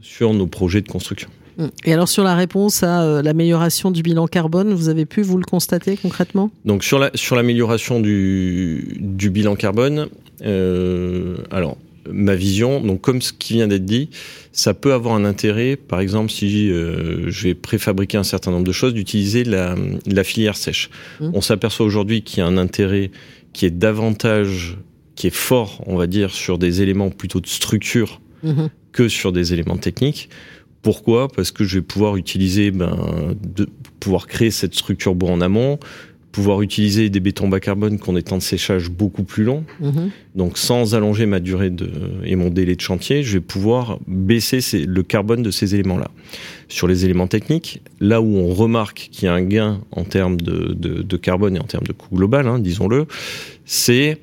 [0.00, 1.28] sur nos projets de construction.
[1.58, 1.66] Mmh.
[1.84, 5.44] Et alors sur la réponse à l'amélioration du bilan carbone, vous avez pu vous le
[5.44, 6.50] constater concrètement?
[6.64, 10.08] Donc sur la sur l'amélioration du, du bilan carbone,
[10.42, 11.76] alors,
[12.08, 14.10] ma vision, donc comme ce qui vient d'être dit,
[14.52, 18.64] ça peut avoir un intérêt, par exemple, si euh, je vais préfabriquer un certain nombre
[18.64, 19.74] de choses, d'utiliser la,
[20.06, 20.90] la, filière sèche.
[21.20, 21.30] Mmh.
[21.34, 23.10] On s'aperçoit aujourd'hui qu'il y a un intérêt
[23.52, 24.76] qui est davantage,
[25.14, 28.66] qui est fort, on va dire, sur des éléments plutôt de structure mmh.
[28.92, 30.28] que sur des éléments techniques.
[30.82, 31.28] Pourquoi?
[31.28, 33.68] Parce que je vais pouvoir utiliser, ben, de,
[34.00, 35.78] pouvoir créer cette structure bourg en amont,
[36.32, 39.64] pouvoir utiliser des bétons bas carbone qui ont des temps de séchage beaucoup plus longs.
[39.80, 40.10] Mhm.
[40.34, 41.90] Donc sans allonger ma durée de,
[42.24, 46.10] et mon délai de chantier, je vais pouvoir baisser le carbone de ces éléments-là.
[46.68, 50.40] Sur les éléments techniques, là où on remarque qu'il y a un gain en termes
[50.40, 53.06] de, de, carbone et en termes de coût global, hein, disons-le,
[53.64, 54.18] c'est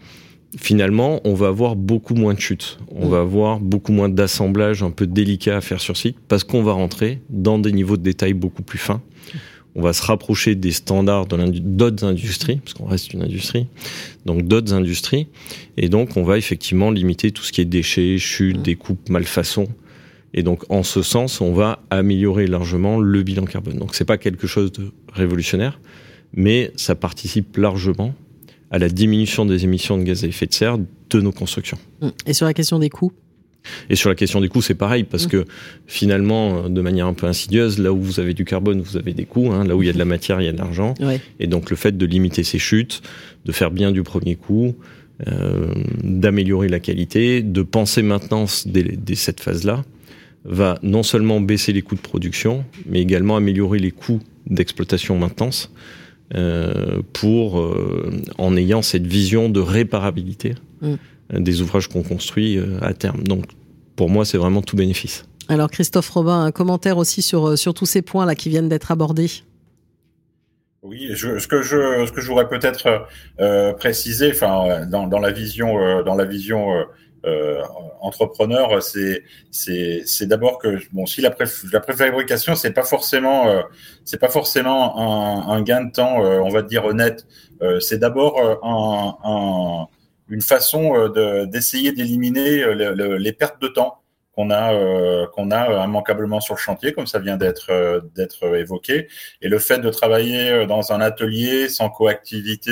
[0.57, 2.79] finalement, on va avoir beaucoup moins de chutes.
[2.89, 3.11] On mhm.
[3.11, 6.71] va avoir beaucoup moins d'assemblage un peu délicat à faire sur site parce qu'on va
[6.71, 9.01] rentrer dans des niveaux de détail beaucoup plus fins
[9.77, 13.67] on va se rapprocher des standards d'autres industries, parce qu'on reste une industrie,
[14.25, 15.27] donc d'autres industries,
[15.77, 19.67] et donc on va effectivement limiter tout ce qui est déchets, chutes, découpes, malfaçons.
[20.33, 23.77] Et donc en ce sens, on va améliorer largement le bilan carbone.
[23.77, 25.79] Donc c'est pas quelque chose de révolutionnaire,
[26.33, 28.15] mais ça participe largement
[28.71, 31.77] à la diminution des émissions de gaz à effet de serre de nos constructions.
[32.25, 33.13] Et sur la question des coûts
[33.89, 35.45] et sur la question des coûts, c'est pareil, parce que
[35.85, 39.25] finalement, de manière un peu insidieuse, là où vous avez du carbone, vous avez des
[39.25, 39.51] coûts.
[39.51, 40.93] Hein, là où il y a de la matière, il y a de l'argent.
[41.39, 43.01] Et donc le fait de limiter ces chutes,
[43.45, 44.75] de faire bien du premier coup,
[45.27, 49.83] euh, d'améliorer la qualité, de penser maintenance dès, cette phase-là,
[50.45, 55.71] va non seulement baisser les coûts de production, mais également améliorer les coûts d'exploitation maintenance.
[56.35, 60.95] Euh, pour euh, en ayant cette vision de réparabilité mm.
[61.31, 63.23] Des ouvrages qu'on construit à terme.
[63.23, 63.45] Donc
[63.95, 65.25] pour moi, c'est vraiment tout bénéfice.
[65.49, 68.69] Alors Christophe Robin, un commentaire aussi sur, euh, sur tous ces points là qui viennent
[68.69, 69.29] d'être abordés.
[70.83, 73.07] Oui, je, ce que je ce que je voudrais peut-être
[73.39, 76.85] euh, préciser, enfin dans, dans la vision euh, dans la vision
[77.25, 77.61] euh,
[77.99, 83.63] entrepreneur, c'est c'est c'est d'abord que bon si la, pré, la préfabrication c'est pas forcément
[84.05, 87.25] c'est pas forcément un, un, gain de temps on va dire honnête,
[87.79, 89.87] c'est d'abord un, un
[90.29, 94.01] une façon euh, d'essayer d'éliminer euh, les pertes de temps
[94.33, 99.07] qu'on a euh, qu'on a immanquablement sur le chantier, comme ça vient d'être d'être évoqué,
[99.41, 102.71] et le fait de travailler dans un atelier sans coactivité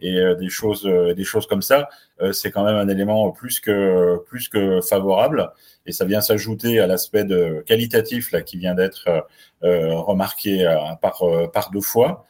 [0.00, 1.90] et des choses des choses comme ça,
[2.32, 5.52] c'est quand même un élément plus que plus que favorable,
[5.84, 9.26] et ça vient s'ajouter à l'aspect de qualitatif là qui vient d'être
[9.60, 10.64] remarqué
[11.02, 12.26] par par deux fois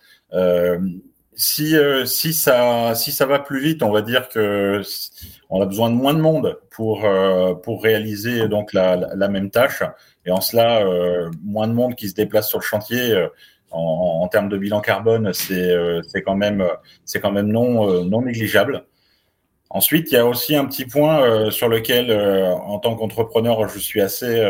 [1.37, 4.83] si euh, si ça si ça va plus vite, on va dire que
[5.51, 9.51] on a besoin de moins de monde pour euh, pour réaliser donc la, la, même
[9.51, 9.83] tâche
[10.27, 13.29] et en cela euh, moins de monde qui se déplace sur le chantier
[13.71, 16.65] en, en, termes de bilan carbone, c'est c'est quand même
[17.05, 18.85] c'est quand même non non négligeable.
[19.75, 24.01] Ensuite, il y a aussi un petit point sur lequel, en tant qu'entrepreneur, je suis
[24.01, 24.41] assez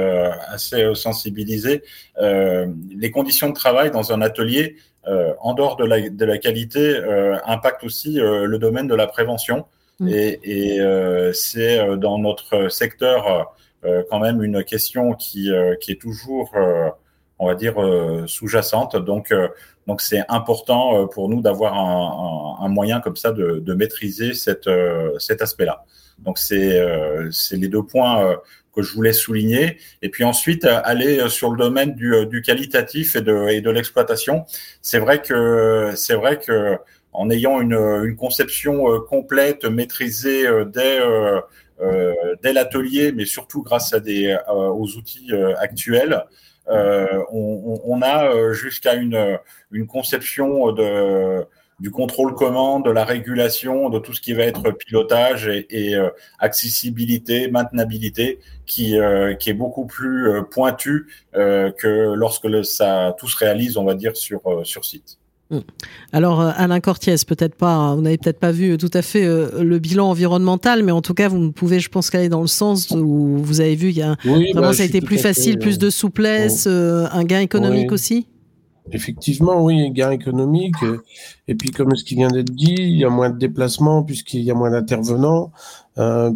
[0.48, 1.82] assez sensibilisé.
[2.20, 7.00] les conditions de travail dans un atelier, en dehors de la, de la qualité,
[7.46, 9.64] impactent aussi le domaine de la prévention.
[9.98, 10.08] Mm.
[10.10, 13.54] Et, et c'est dans notre secteur
[14.10, 16.50] quand même une question qui, qui est toujours
[17.38, 18.96] on va dire, euh, sous-jacente.
[18.96, 19.48] Donc, euh,
[19.86, 24.68] donc c'est important euh, pour nous d'avoir un, moyen comme ça de, maîtriser cette,
[25.18, 25.84] cet aspect-là.
[26.18, 26.80] Donc, c'est
[27.52, 28.36] les deux points
[28.74, 29.78] que je voulais souligner.
[30.02, 34.44] Et puis ensuite, aller sur le domaine du, qualitatif et de, et de l'exploitation.
[34.80, 36.78] C'est vrai que c'est vrai que
[37.12, 41.00] en ayant une, une conception complète, maîtrisée dès
[42.42, 46.24] dès l'atelier, mais surtout grâce à des aux outils actuels,
[46.68, 49.38] on, on, a euh, jusqu'à une,
[49.70, 51.46] une conception de
[51.80, 56.08] du contrôle commande, de la régulation, de tout ce qui va être pilotage et, euh,
[56.38, 63.76] accessibilité, maintenabilité, qui, euh, qui est beaucoup plus pointu que lorsque ça tout se réalise,
[63.76, 65.18] on va dire, sur, sur site.
[65.50, 65.58] Mm.
[66.12, 69.62] Alors euh, Alain Cortiès, peut-être pas, vous n'avez peut-être pas vu tout à fait euh,
[69.62, 72.90] le bilan environnemental, mais en tout cas vous pouvez, je pense, qu'aller dans le sens
[72.90, 75.78] où vous avez vu, il y a vraiment bah, ça a été plus facile, plus
[75.78, 78.26] de souplesse, euh, un gain économique aussi?
[78.92, 80.74] Effectivement, oui, gain économique.
[81.48, 84.42] Et puis, comme ce qui vient d'être dit, il y a moins de déplacements puisqu'il
[84.42, 85.52] y a moins d'intervenants,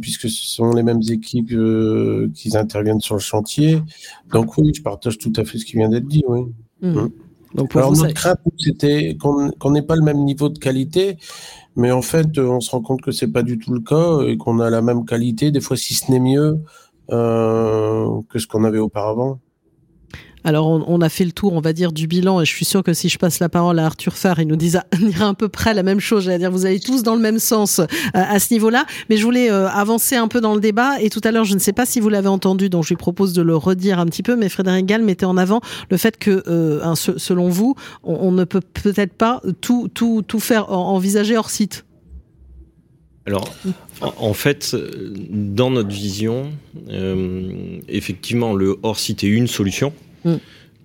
[0.01, 1.55] puisque ce sont les mêmes équipes
[2.35, 3.83] qui interviennent sur le chantier.
[4.33, 6.41] Donc oui, je partage tout à fait ce qui vient d'être dit, oui.
[6.81, 6.89] Mm.
[6.89, 7.11] Mm.
[7.59, 11.19] Donc Alors, notre crainte, c'était qu'on n'ait pas le même niveau de qualité,
[11.75, 14.21] mais en fait, euh, on se rend compte que c'est pas du tout le cas
[14.27, 16.61] et qu'on a la même qualité, des fois si ce n'est mieux
[17.11, 19.41] euh, que ce qu'on avait auparavant.
[20.45, 22.83] Alors, on, a fait le tour, on va dire, du bilan, et je suis sûr
[22.83, 24.85] que si je passe la parole à Arthur Farr, il nous dira,
[25.21, 26.25] à peu près la même chose.
[26.25, 28.87] J'allais dire, vous allez tous dans le même sens euh, à ce niveau-là.
[29.11, 31.01] Mais je voulais euh, avancer un peu dans le débat.
[31.01, 32.97] Et tout à l'heure, je ne sais pas si vous l'avez entendu, donc je lui
[32.97, 34.37] propose de le redire un petit peu.
[34.37, 37.75] Mais Frédéric Gall mettait en avant le fait que, euh, selon vous,
[38.05, 41.85] on, ne peut peut-être pas tout, tout, tout faire envisager hors site.
[43.27, 43.53] Alors,
[44.01, 44.75] en fait,
[45.31, 46.51] dans notre vision,
[47.89, 49.93] effectivement, le hors site est une solution.
[50.25, 50.37] Mm.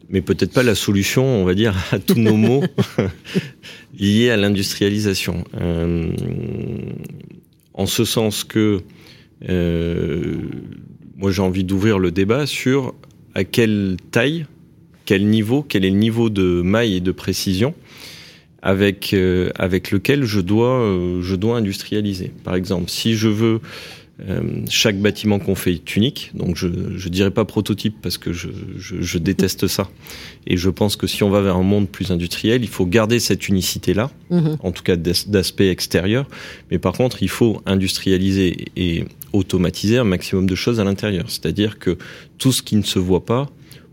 [0.09, 2.63] Mais peut-être pas la solution, on va dire, à tous nos maux
[3.97, 5.43] liés à l'industrialisation.
[5.59, 6.11] Euh,
[7.73, 8.81] en ce sens que
[9.49, 10.35] euh,
[11.17, 12.93] moi j'ai envie d'ouvrir le débat sur
[13.33, 14.45] à quelle taille,
[15.05, 17.73] quel niveau, quel est le niveau de maille et de précision
[18.61, 20.79] avec, euh, avec lequel je dois,
[21.21, 22.31] je dois industrialiser.
[22.43, 23.61] Par exemple, si je veux
[24.69, 28.49] chaque bâtiment qu'on fait est unique, donc je ne dirais pas prototype parce que je,
[28.77, 29.89] je, je, déteste ça.
[30.45, 33.19] Et je pense que si on va vers un monde plus industriel, il faut garder
[33.19, 34.57] cette unicité-là, mhm.
[34.61, 36.27] en tout cas d'aspect extérieur.
[36.69, 41.25] Mais par contre, il faut industrialiser et automatiser un maximum de choses à l'intérieur.
[41.27, 41.97] C'est-à-dire que
[42.37, 43.49] tout ce qui ne se voit pas,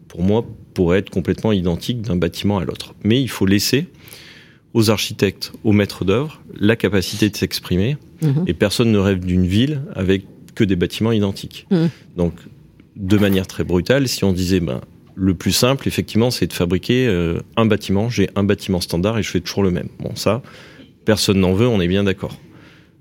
[0.06, 2.94] pour moi, pourrait être complètement identique d'un bâtiment à l'autre.
[3.04, 3.86] Mais il faut laisser
[4.74, 7.96] aux architectes, aux maîtres d'œuvre, la capacité de s'exprimer.
[8.22, 8.44] Mhm.
[8.46, 11.66] Et personne ne rêve d'une ville avec que des bâtiments identiques.
[11.70, 11.90] Mhm.
[12.16, 12.34] Donc,
[12.96, 14.80] de manière très brutale, si on disait, ben,
[15.14, 18.08] le plus simple, effectivement, c'est de fabriquer euh, un bâtiment.
[18.08, 19.88] J'ai un bâtiment standard et je fais toujours le même.
[19.98, 20.42] Bon, ça,
[21.04, 22.36] personne n'en veut, on est bien d'accord.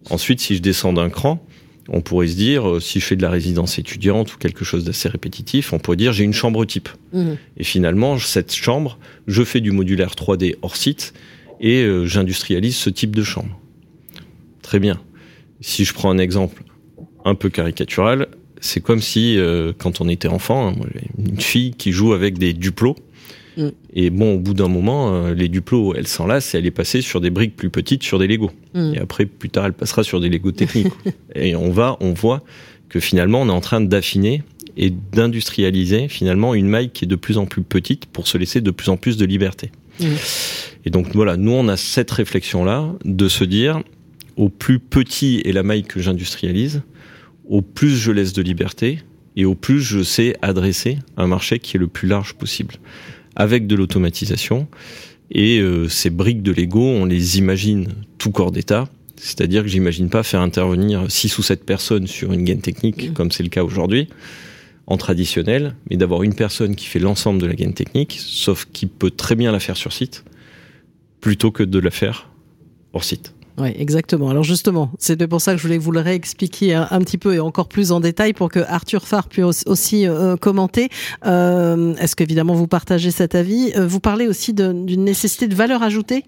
[0.09, 1.45] Ensuite, si je descends d'un cran,
[1.89, 4.83] on pourrait se dire, euh, si je fais de la résidence étudiante ou quelque chose
[4.83, 6.89] d'assez répétitif, on pourrait dire j'ai une chambre type.
[7.13, 7.37] Mhm.
[7.57, 11.13] Et finalement, cette chambre, je fais du modulaire 3D hors site
[11.59, 13.59] et euh, j'industrialise ce type de chambre.
[14.61, 14.99] Très bien.
[15.61, 16.63] Si je prends un exemple
[17.25, 18.27] un peu caricatural,
[18.61, 20.75] c'est comme si, euh, quand on était enfant, hein,
[21.17, 22.95] une fille qui joue avec des duplos,
[23.57, 23.67] mm.
[23.93, 27.01] et bon, au bout d'un moment, euh, les duplos, elle s'enlace et elle est passée
[27.01, 28.51] sur des briques plus petites, sur des Legos.
[28.73, 28.93] Mm.
[28.95, 30.93] Et après, plus tard, elle passera sur des Legos techniques.
[31.35, 32.43] et on va, on voit
[32.89, 34.43] que finalement, on est en train d'affiner
[34.77, 38.61] et d'industrialiser finalement une maille qui est de plus en plus petite pour se laisser
[38.61, 39.71] de plus en plus de liberté.
[39.99, 40.05] Mm.
[40.85, 43.81] Et donc voilà, nous on a cette réflexion-là de se dire,
[44.37, 46.81] au plus petit est la maille que j'industrialise,
[47.47, 48.99] au plus je laisse de liberté
[49.35, 52.75] et au plus je sais adresser un marché qui est le plus large possible,
[53.35, 54.67] avec de l'automatisation.
[55.31, 60.09] Et euh, ces briques de Lego, on les imagine tout corps d'état, c'est-à-dire que j'imagine
[60.09, 63.13] pas faire intervenir 6 ou 7 personnes sur une gaine technique, mmh.
[63.13, 64.07] comme c'est le cas aujourd'hui,
[64.89, 68.87] en traditionnel, mais d'avoir une personne qui fait l'ensemble de la gaine technique, sauf qui
[68.87, 70.25] peut très bien la faire sur site,
[71.21, 72.29] plutôt que de la faire
[72.93, 73.33] hors site.
[73.59, 74.29] Oui, exactement.
[74.29, 77.39] Alors justement, c'était pour ça que je voulais vous le réexpliquer un, petit peu et
[77.39, 80.89] encore plus en détail pour que Arthur Farr puisse aussi euh, commenter.
[81.25, 83.71] Euh, Est-ce qu'évidemment vous partagez cet avis?
[83.75, 86.23] Euh, Vous parlez aussi d'une nécessité de valeur ajoutée?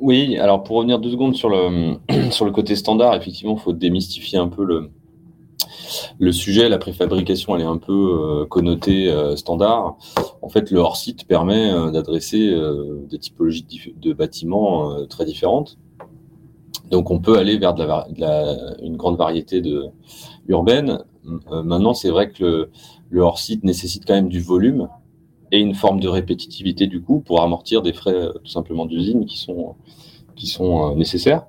[0.00, 1.96] Oui, alors pour revenir deux secondes sur le,
[2.30, 4.90] sur le côté standard, effectivement, il faut démystifier un peu le,
[6.18, 6.68] le sujet.
[6.68, 9.96] La préfabrication, elle est un peu euh, connotée euh, standard.
[10.42, 12.54] En fait, le hors-site permet euh, d'adresser
[13.08, 15.78] des typologies de, bâtiments très différentes.
[16.90, 17.74] Donc, on peut aller vers
[18.82, 19.86] une grande variété de
[20.48, 20.98] urbaine.
[21.50, 22.68] maintenant, c'est vrai que
[23.10, 24.88] le, hors-site nécessite quand même du volume
[25.52, 29.38] et une forme de répétitivité du coup pour amortir des frais tout simplement d'usine qui
[29.38, 29.76] sont,
[30.36, 31.46] qui sont nécessaires.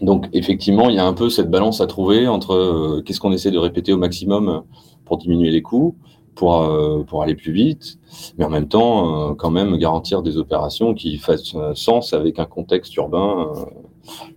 [0.00, 3.32] Donc effectivement, il y a un peu cette balance à trouver entre euh, qu'est-ce qu'on
[3.32, 4.62] essaie de répéter au maximum
[5.04, 5.96] pour diminuer les coûts,
[6.34, 6.64] pour,
[7.08, 7.98] pour aller plus vite,
[8.38, 12.94] mais en même temps, quand même garantir des opérations qui fassent sens avec un contexte
[12.94, 13.52] urbain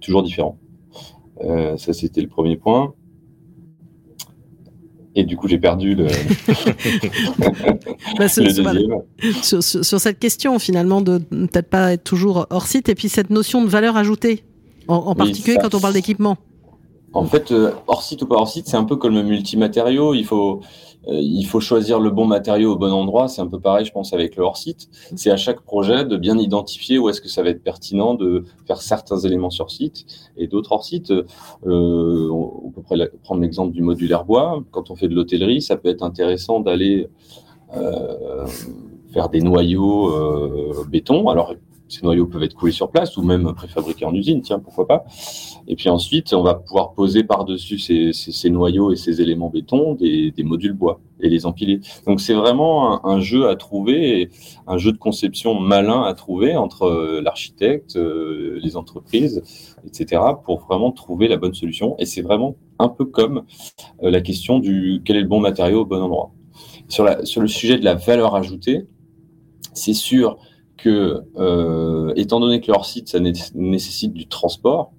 [0.01, 0.57] toujours différent.
[1.39, 2.95] ça, c'était le premier point.
[5.15, 6.07] Et du coup, j'ai perdu le,
[8.17, 13.29] bah, Sur, cette question, finalement, de peut-être pas être toujours hors site, et puis cette
[13.29, 14.43] notion de valeur ajoutée,
[14.87, 16.37] en, particulier quand on parle d'équipement.
[17.13, 20.15] En fait, euh, hors site ou pas hors site, c'est un peu comme le multimatériau.
[20.15, 20.61] Il faut,
[21.07, 23.27] euh, il faut choisir le bon matériau au bon endroit.
[23.27, 24.89] C'est un peu pareil, je pense, avec le hors-site.
[25.15, 28.45] C'est à chaque projet de bien identifier où est-ce que ça va être pertinent de
[28.65, 30.05] faire certains éléments sur site
[30.37, 31.11] et d'autres hors-site.
[31.11, 34.63] Euh, on peut prendre l'exemple du modulaire bois.
[34.71, 37.07] Quand on fait de l'hôtellerie, ça peut être intéressant d'aller
[37.75, 38.45] euh,
[39.11, 40.11] faire des noyaux
[40.89, 41.27] béton.
[41.27, 41.53] Alors,
[41.93, 45.05] ces noyaux peuvent être coulés sur place ou même préfabriqués en usine, tiens, pourquoi pas.
[45.67, 50.33] Et puis ensuite, on va pouvoir poser par-dessus ces, noyaux et ces éléments béton des,
[50.43, 51.79] modules bois et les empiler.
[52.05, 54.29] Donc c'est vraiment un, jeu à trouver,
[54.67, 59.41] un jeu de conception malin à trouver entre euh, l'architecte, euh, les entreprises,
[59.85, 61.95] etc., pour vraiment trouver la bonne solution.
[61.99, 63.43] Et c'est vraiment un peu comme
[64.01, 66.31] euh, la question du quel est le bon matériau au bon endroit.
[66.89, 68.85] Sur, sur le sujet de la valeur ajoutée,
[69.73, 70.37] c'est sûr
[70.89, 74.91] euh, étant donné que leur site, ça nécessite du transport,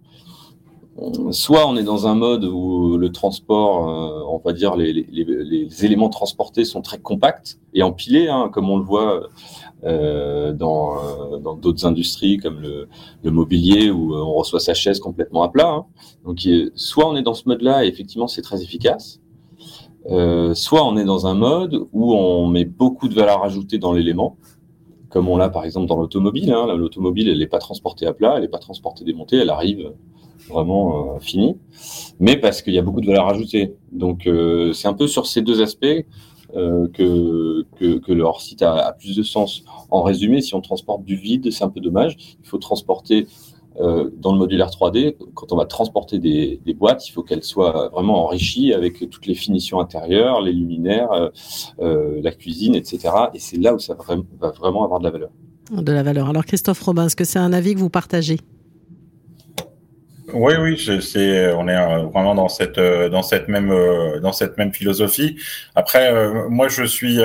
[1.31, 6.09] soit on est dans un mode où le transport, euh, on va dire, les, éléments
[6.09, 9.29] transportés sont très compacts et empilés, hein, comme on le voit
[9.85, 15.69] euh, dans d'autres industries comme le, mobilier où on reçoit sa chaise complètement à plat.
[15.69, 15.87] Hein.
[16.25, 19.21] Donc, soit on est dans ce mode-là et effectivement c'est très efficace,
[20.07, 24.37] soit on est dans un mode où on met beaucoup de valeur ajoutée dans l'élément
[25.15, 26.53] comme on l'a par exemple dans l'automobile.
[26.53, 26.75] Hein.
[26.77, 29.93] L'automobile, elle n'est pas transportée à plat, elle n'est pas transportée démontée, elle arrive
[30.51, 31.57] vraiment euh, finie,
[32.19, 33.77] mais parce qu'il y a beaucoup de valeur ajoutée.
[33.93, 35.87] Donc euh, c'est un peu sur ces deux aspects
[36.57, 39.63] euh, que, que, le hors-site a, plus de sens.
[39.89, 42.17] En résumé, si on transporte du vide, c'est un peu dommage.
[42.43, 43.29] Il faut transporter
[43.81, 47.89] euh, dans le modulaire 3D, quand on va transporter des, boîtes, il faut qu'elles soient
[47.89, 51.29] vraiment enrichies avec toutes les finitions intérieures, les luminaires, euh,
[51.81, 53.13] euh, la cuisine, etc.
[53.35, 55.31] Et c'est là où ça va vraiment avoir de la valeur.
[55.73, 56.29] De la valeur.
[56.29, 58.39] Alors Christophe Robin, est-ce que c'est un avis que vous partagez?
[60.35, 64.33] Oui, oui, c'est, on est euh, vraiment dans cette, euh, dans cette même, euh, dans
[64.33, 65.37] cette même philosophie.
[65.75, 66.13] Après,
[66.49, 67.21] moi, je suis,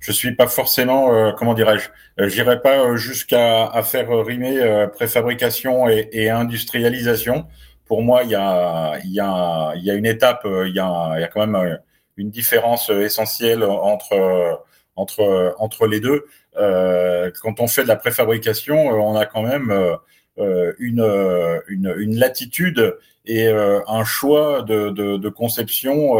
[0.00, 1.88] je suis pas forcément, comment dirais-je,
[2.28, 7.46] j'irai pas jusqu'à faire rimer préfabrication et, et, industrialisation.
[7.86, 10.80] Pour moi, il y a, il y a, il y a une étape, il y
[10.80, 11.78] a, il y a quand même
[12.16, 14.64] une différence essentielle entre,
[14.96, 16.26] entre, entre les deux.
[16.54, 19.96] quand on fait de la préfabrication, on a quand même euh,
[20.36, 26.16] une, euh, une, une, latitude et euh, un choix de, de, de conception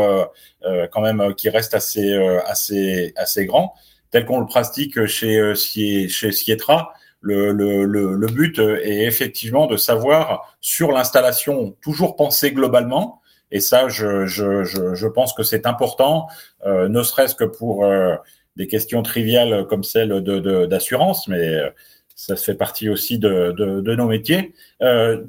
[0.93, 2.15] quand même qui reste assez,
[2.47, 3.75] assez, assez grand,
[4.11, 6.95] tel qu'on le pratique chez, chez Sietra.
[7.21, 13.23] Le, le, le, but est effectivement de savoir sur l'installation toujours penser globalement.
[13.51, 16.27] Et ça, je, je, je, je pense que c'est important,
[16.67, 18.17] euh, ne serait-ce que pour euh,
[18.57, 20.23] des questions triviales comme celle
[20.69, 21.73] d'assurance, de, mais
[22.15, 24.55] ça fait partie aussi de, de, de nos métiers.
[24.83, 25.25] Euh,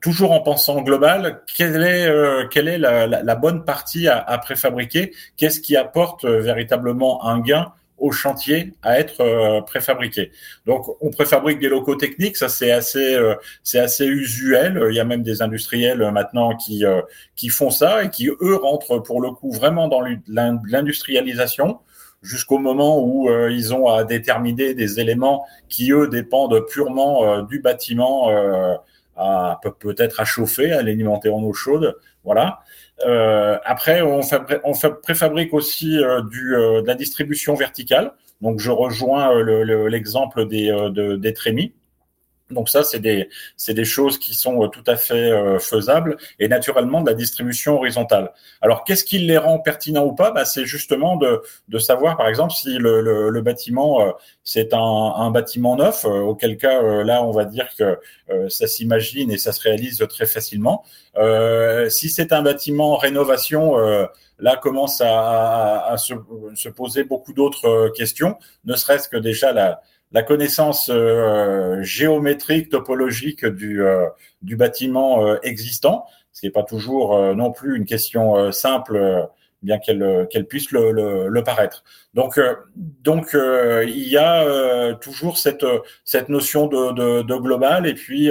[0.00, 4.18] toujours en pensant global, quelle est, euh, quelle est la, la, la, bonne partie à,
[4.18, 5.12] à préfabriquer?
[5.36, 10.32] Qu'est-ce qui apporte euh, véritablement un gain au chantier à être euh, préfabriqué?
[10.66, 13.16] Donc, on préfabrique des locaux techniques, ça c'est assez,
[13.62, 14.82] c'est assez usuel.
[14.90, 16.84] Il y a même des industriels maintenant qui
[17.36, 21.78] qui font ça et qui eux rentrent pour le coup vraiment dans l'industrialisation
[22.26, 27.42] jusqu'au moment où euh, ils ont à déterminer des éléments qui, eux, dépendent purement euh,
[27.42, 28.74] du bâtiment, euh,
[29.78, 31.96] peut-être à chauffer, à l'alimenter en eau chaude.
[32.24, 32.60] Voilà.
[33.64, 34.20] après, on,
[35.02, 38.12] préfabrique aussi de la distribution verticale.
[38.42, 39.32] Donc, je rejoins
[39.88, 41.72] l'exemple des, de, des trémies.
[42.50, 46.16] Donc ça, c'est des, c'est des choses qui sont euh, tout à fait euh, faisables
[46.38, 48.32] et naturellement de la distribution horizontale.
[48.60, 50.30] Alors qu'est-ce qui les rend pertinents ou pas?
[50.30, 54.12] Bah, C'est justement de, de savoir, par exemple, si le, le, bâtiment euh,
[54.44, 57.98] c'est un, un, bâtiment neuf, auquel cas là on va dire que
[58.48, 60.84] ça s'imagine et ça se réalise très facilement.
[61.88, 63.76] si c'est un bâtiment rénovation,
[64.38, 66.14] là commence à, à, à se,
[66.54, 69.80] se, poser beaucoup d'autres questions, ne serait-ce que déjà la
[70.12, 74.06] la connaissance euh, géométrique, topologique du, euh,
[74.42, 79.26] du bâtiment euh, existant, ce n'est pas toujours non plus une question simple,
[79.62, 80.92] bien qu'elle qu'elle puisse le,
[81.30, 81.82] le, paraître.
[82.12, 82.38] Donc,
[82.76, 85.64] donc il y a toujours cette,
[86.04, 88.30] cette notion de, de, de global et puis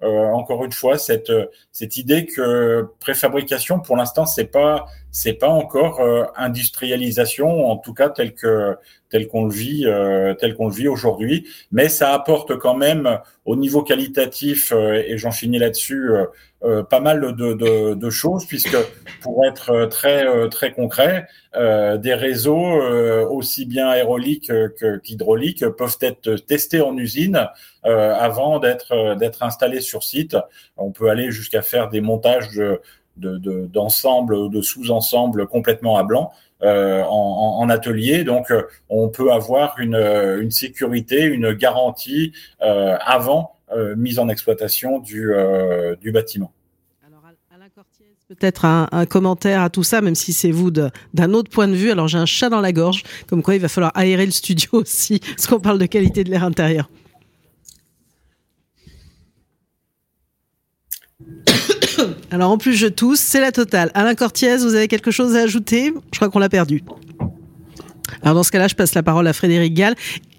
[0.00, 1.30] encore une fois cette,
[1.70, 4.86] cette idée que préfabrication, pour l'instant, c'est pas
[5.16, 6.02] c'est pas encore
[6.36, 8.76] industrialisation, en tout cas tel que
[9.14, 11.46] tel qu'on le vit, euh, tel qu'on le vit aujourd'hui.
[11.70, 16.10] Mais ça apporte quand même au niveau qualitatif, euh, et j'en finis là-dessus,
[16.64, 18.76] euh, pas mal de, de, choses, puisque
[19.20, 22.80] pour être très très concret, des réseaux
[23.30, 24.50] aussi bien aéroliques
[25.02, 27.48] qu'hydrauliques peuvent être testés en usine
[27.82, 30.38] avant d'être d'être installés sur site.
[30.78, 32.80] On peut aller jusqu'à faire des montages de
[33.16, 36.32] d'ensemble de, de sous-ensembles complètement à blanc.
[36.64, 38.24] Euh, en, atelier.
[38.24, 43.56] Donc, euh, on peut avoir une, euh, une sécurité, une garantie avant
[43.96, 45.32] mise en exploitation du,
[46.00, 46.52] du bâtiment
[48.28, 51.74] peut-être un, un, commentaire à tout ça, même si c'est vous d'un autre point de
[51.74, 51.90] vue.
[51.90, 54.70] Alors j'ai un chat dans la gorge, comme quoi il va falloir aérer le studio
[54.72, 56.88] aussi, parce qu'on parle de qualité de l'air intérieur.
[62.34, 63.92] Alors en plus je tousse, c'est la totale.
[63.94, 65.94] Alain Cortiez, vous avez quelque chose à ajouter?
[66.10, 66.82] Je crois qu'on l'a perdu.
[68.22, 69.94] Alors dans ce cas-là, je passe la parole à Frédéric Gall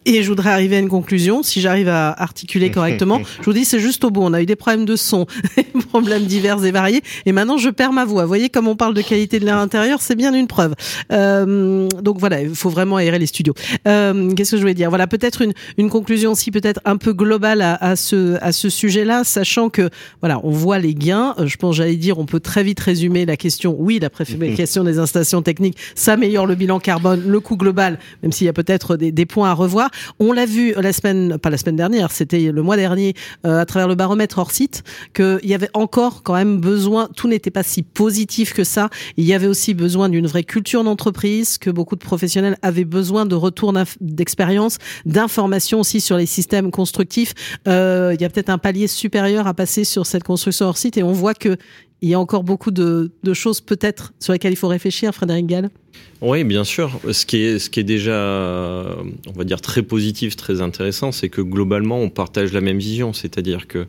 [0.06, 3.22] et je voudrais arriver à une conclusion, si j'arrive à articuler correctement.
[3.40, 4.24] Je vous dis, c'est juste au bout.
[4.24, 5.26] On a eu des problèmes de son,
[5.90, 7.02] problèmes divers et variés.
[7.26, 8.24] Et maintenant, je perds ma voix.
[8.24, 10.76] Vous voyez, comme on parle de qualité de l'air intérieur, c'est bien une preuve.
[11.12, 13.54] Euh, donc voilà, il faut vraiment aérer les studios.
[13.88, 14.90] Euh, Qu'est-ce que je voulais dire?
[14.90, 18.70] Voilà, peut-être une, une conclusion aussi peut-être un peu globale à, à ce, à ce
[18.70, 19.90] sujet-là, sachant que,
[20.22, 21.36] voilà, on voit les gains.
[21.40, 23.76] Euh, je pense, j'allais dire, on peut très vite résumer la question.
[23.78, 24.10] Oui, la
[24.56, 28.50] question des installations techniques, ça améliore le bilan carbone, le coût global, même s'il y
[28.50, 29.90] a peut-être des, des points à revoir.
[30.20, 33.14] On l'a vu la semaine, pas la semaine dernière, c'était le mois dernier,
[33.46, 37.28] euh, à travers le baromètre hors site, qu'il y avait encore quand même besoin, tout
[37.28, 38.90] n'était pas si positif que ça.
[39.18, 43.26] Il y avait aussi besoin d'une vraie culture d'entreprise, que beaucoup de professionnels avaient besoin
[43.26, 47.34] de retour d'expérience, d'informations aussi sur les systèmes constructifs.
[47.68, 50.98] Euh, il y a peut-être un palier supérieur à passer sur cette construction hors site
[50.98, 51.58] et on voit que
[52.02, 55.70] il y a encore beaucoup de, choses peut-être sur lesquelles il faut réfléchir, Frédéric Gall
[56.22, 57.00] Oui, bien sûr.
[57.12, 58.96] Ce qui, est, déjà,
[59.28, 63.14] on va dire, très positif, très intéressant, c'est que globalement, on partage la même vision.
[63.14, 63.88] C'est-à-dire que,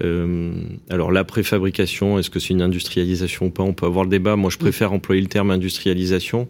[0.00, 3.62] alors la préfabrication, est-ce que c'est une industrialisation ou pas?
[3.62, 4.36] On peut avoir le débat.
[4.36, 6.48] Moi, je préfère employer le terme industrialisation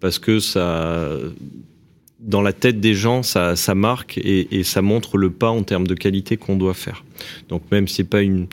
[0.00, 1.18] parce que ça
[2.24, 5.62] dans la tête des gens, ça, ça marque et, et, ça montre le pas en
[5.62, 7.04] termes de qualité qu'on doit faire.
[7.48, 8.46] Donc même c'est pas une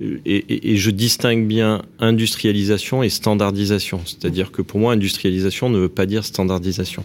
[0.00, 5.88] et, et, je distingue bien industrialisation et standardisation, c'est-à-dire que pour moi industrialisation ne veut
[5.88, 7.04] pas dire standardisation.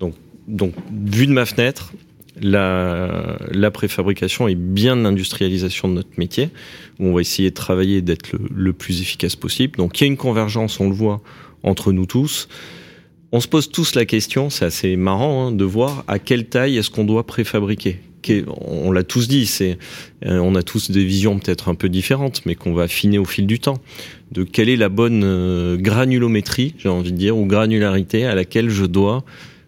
[0.00, 0.14] Donc
[0.48, 1.92] donc vu de ma fenêtre,
[2.40, 6.50] la, préfabrication est bien l'industrialisation de notre métier,
[6.98, 9.76] où on va essayer de travailler d'être le, le, plus efficace possible.
[9.76, 11.20] Donc il y a une convergence, on le voit,
[11.62, 12.48] entre nous tous.
[13.34, 16.76] On se pose tous la question, c'est assez marrant hein, de voir à quelle taille
[16.76, 18.00] est-ce qu'on doit préfabriquer.
[18.60, 19.78] On l'a tous dit, c'est,
[20.26, 23.24] euh, on a tous des visions peut-être un peu différentes, mais qu'on va affiner au
[23.24, 23.78] fil du temps.
[24.30, 28.70] De quelle est la bonne euh, granulométrie, j'ai envie de dire, ou granularité à laquelle
[28.70, 29.24] je dois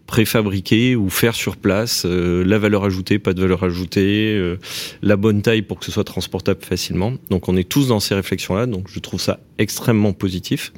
[0.07, 4.57] préfabriquer ou faire sur place euh, la valeur ajoutée, pas de valeur ajoutée,
[5.03, 7.15] la bonne taille pour que ce soit transportable facilement.
[7.31, 10.73] Donc on est tous dans ces réflexions-là, donc je trouve ça extrêmement positif.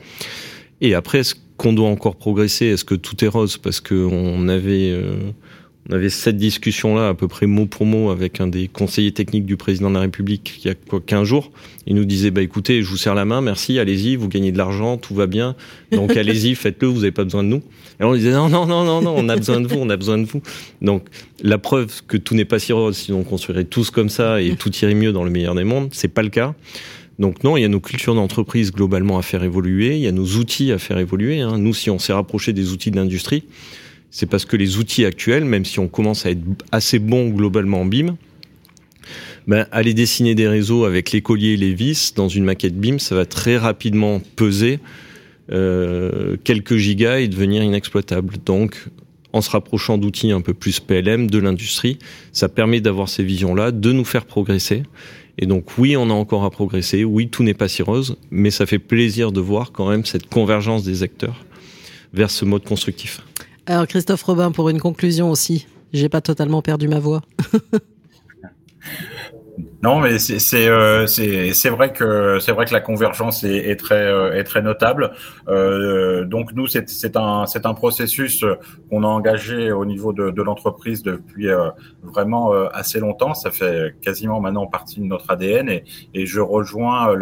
[0.81, 2.67] Et après, est-ce qu'on doit encore progresser?
[2.67, 3.57] Est-ce que tout est rose?
[3.57, 5.31] Parce qu'on avait, euh,
[5.89, 9.47] on avait cette discussion-là à peu près mot pour mot avec un des conseillers techniques
[9.47, 11.53] du président de la République il y a quoi 15 jours.
[11.87, 14.59] Il nous disait, bah écoutez, je vous serre la main, merci, allez-y, vous gagnez de
[14.59, 15.55] l'argent, tout va bien.
[15.93, 17.63] Donc allez-y, faites-le, vous n'avez pas besoin de nous.
[18.01, 19.97] Et on disait, non, non, non, non, non, on a besoin de vous, on a
[19.97, 20.43] besoin de vous.
[20.83, 21.07] Donc
[21.43, 24.57] la preuve que tout n'est pas si rose, sinon on construirait tous comme ça et
[24.57, 26.55] tout irait mieux dans le meilleur des mondes, c'est pas le cas.
[27.19, 30.13] Donc non, il y a nos cultures d'entreprise globalement à faire évoluer, il y a
[30.13, 31.41] nos outils à faire évoluer.
[31.41, 31.59] Hein.
[31.59, 33.45] Nous, si on s'est rapproché des outils de l'industrie,
[34.11, 36.43] c'est parce que les outils actuels, même si on commence à être
[36.73, 38.17] assez bon globalement en BIM,
[39.47, 42.99] ben, aller dessiner des réseaux avec les colliers et les vis dans une maquette BIM,
[42.99, 44.81] ça va très rapidement peser
[45.53, 48.35] euh, quelques gigas et devenir inexploitable.
[48.45, 48.89] Donc,
[49.37, 51.99] en se rapprochant d'outils un peu plus PLM de l'industrie.
[52.33, 54.83] Ça permet d'avoir ces visions-là, de nous faire progresser.
[55.39, 57.05] Et donc oui, on a encore à progresser.
[57.05, 60.29] Oui, tout n'est pas si rose, mais ça fait plaisir de voir quand même cette
[60.29, 61.45] convergence des acteurs
[62.15, 63.21] vers ce mode constructif.
[63.67, 67.23] Alors Christophe Robin, pour une conclusion aussi, j'ai pas totalement perdu ma voix.
[69.83, 75.13] Non, mais c'est euh, c'est vrai que la convergence est, euh, très notable.
[75.49, 78.45] Euh, donc nous c'est un c'est un processus
[78.91, 81.49] qu'on a engagé au niveau de, l'entreprise depuis
[82.03, 83.35] vraiment assez longtemps.
[83.35, 87.15] Ça fait quasiment maintenant partie de notre ADN et, et je rejoins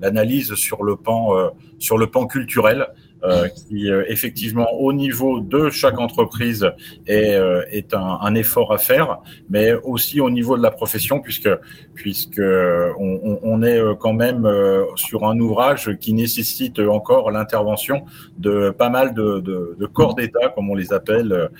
[0.00, 2.88] l'analyse sur le pan sur le pan culturel.
[3.24, 6.68] Euh, qui euh, effectivement au niveau de chaque entreprise
[7.06, 11.20] est, euh, est un, un, effort à faire, mais aussi au niveau de la profession,
[11.20, 11.48] puisque
[11.94, 14.48] puisque on, on est quand même
[14.96, 18.06] sur un ouvrage qui nécessite encore l'intervention
[18.38, 21.50] de pas mal de, de, de corps d'État, comme on les appelle,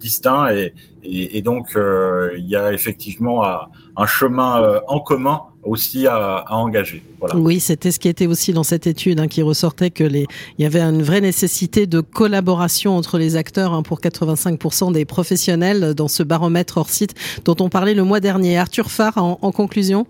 [0.00, 6.16] distincts, et, et, et donc il y a effectivement un chemin en commun aussi à,
[6.46, 7.02] à engager.
[7.20, 7.36] Voilà.
[7.36, 10.26] Oui, c'était ce qui était aussi dans cette étude hein, qui ressortait que les,
[10.58, 15.04] il y avait une vraie nécessité de collaboration entre les acteurs hein, pour 85% des
[15.04, 18.58] professionnels dans ce baromètre hors site dont on parlait le mois dernier.
[18.58, 20.06] Arthur Farr, en, en conclusion?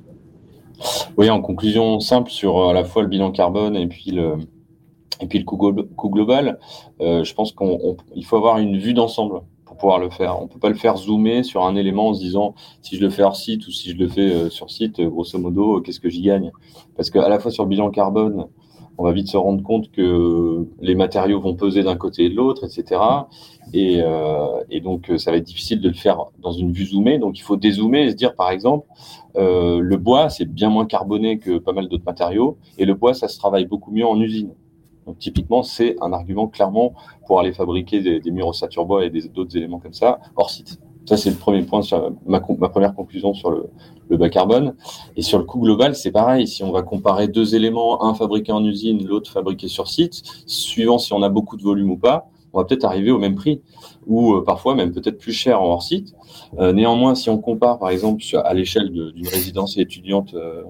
[1.16, 4.38] Oui, en conclusion simple sur euh, à la fois le bilan carbone et puis le
[5.20, 6.58] et puis le coût, global.
[7.00, 9.42] Euh, je pense qu'il faut avoir une vue d'ensemble
[9.74, 10.40] pouvoir le faire.
[10.40, 13.10] On peut pas le faire zoomer sur un élément en se disant si je le
[13.10, 15.80] fais hors site ou si je le fais euh, sur site, euh, grosso modo, euh,
[15.80, 16.52] qu'est-ce que j'y gagne?
[16.96, 18.46] Parce qu'à la fois sur le bilan carbone,
[18.96, 22.36] on va vite se rendre compte que les matériaux vont peser d'un côté et de
[22.36, 23.00] l'autre, etc.
[23.72, 24.00] Et,
[24.80, 27.18] donc, ça va être difficile de le faire dans une vue zoomée.
[27.18, 28.86] Donc, il faut dézoomer et se dire, par exemple,
[29.34, 32.56] le bois, c'est bien moins carboné que pas mal d'autres matériaux.
[32.78, 34.52] Et le bois, ça se travaille beaucoup mieux en usine.
[35.06, 36.94] Donc typiquement, c'est un argument clairement
[37.26, 40.78] pour aller fabriquer des, des murs ossature bois et d'autres éléments comme ça hors site.
[41.06, 43.66] Ça, c'est le premier point, sur ma, ma, première conclusion sur le,
[44.08, 44.74] le, bas carbone.
[45.16, 46.48] Et sur le coût global, c'est pareil.
[46.48, 50.96] Si on va comparer deux éléments, un fabriqué en usine, l'autre fabriqué sur site, suivant
[50.96, 53.60] si on a beaucoup de volume ou pas, on va peut-être arriver au même prix,
[54.06, 56.14] ou euh, parfois même peut-être plus cher en hors site.
[56.58, 60.62] Euh, néanmoins, si on compare par exemple à l'échelle d'une résidence étudiante euh,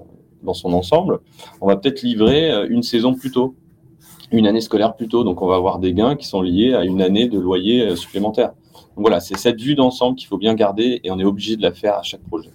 [0.43, 1.19] dans son ensemble,
[1.61, 3.55] on va peut-être livrer euh, une saison plus tôt
[4.37, 5.23] une année scolaire plus tôt.
[5.23, 7.95] Donc, on va avoir des gains qui sont liés à une année de loyer euh,
[7.95, 8.49] supplémentaire.
[8.49, 11.61] Donc, voilà, c'est cette vue d'ensemble qu'il faut bien garder et on est obligé de
[11.61, 12.51] la faire à chaque projet.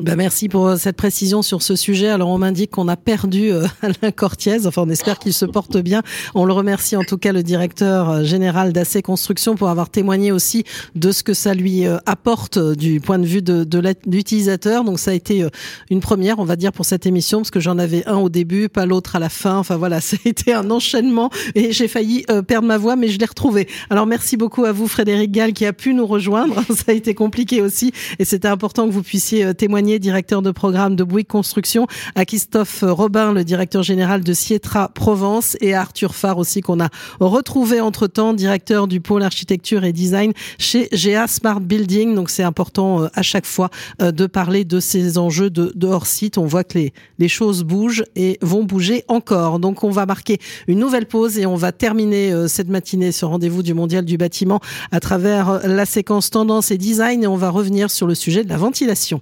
[0.00, 2.08] Ben merci pour euh, cette précision sur ce sujet.
[2.08, 4.66] Alors on m'indique qu'on a perdu euh, Alain Cortiez.
[4.66, 6.02] Enfin, on espère qu'il se porte bien.
[6.34, 10.32] On le remercie en tout cas le directeur euh, général d'AC Construction pour avoir témoigné
[10.32, 10.64] aussi
[10.96, 14.82] de ce que ça lui apporte du point de vue de, l'utilisateur.
[14.82, 15.46] Donc ça a été
[15.90, 18.68] une première, on va dire, pour cette émission parce que j'en avais un au début,
[18.68, 19.58] pas l'autre à la fin.
[19.58, 23.18] Enfin voilà, ça a été un enchaînement et j'ai failli perdre ma voix, mais je
[23.18, 23.68] l'ai retrouvée.
[23.90, 26.62] Alors merci beaucoup à vous, Frédéric Gall, qui a pu nous rejoindre.
[26.74, 30.96] Ça a été compliqué aussi et c'était important que vous puissiez témoigner directeur de programme
[30.96, 36.14] de Bouygues Construction, à Christophe Robin, le directeur général de Sietra Provence, et à Arthur
[36.14, 36.88] Farr aussi, qu'on a
[37.20, 42.14] retrouvé entre-temps, directeur du pôle architecture et design chez GA Smart Building.
[42.14, 43.70] Donc c'est important euh, à chaque fois
[44.02, 46.38] euh, de parler de ces enjeux de, de hors-site.
[46.38, 49.58] On voit que les, les choses bougent et vont bouger encore.
[49.58, 53.24] Donc on va marquer une nouvelle pause et on va terminer euh, cette matinée, ce
[53.24, 54.60] rendez-vous du Mondial du bâtiment,
[54.92, 58.48] à travers la séquence tendance et design et on va revenir sur le sujet de
[58.48, 59.20] la ventilation.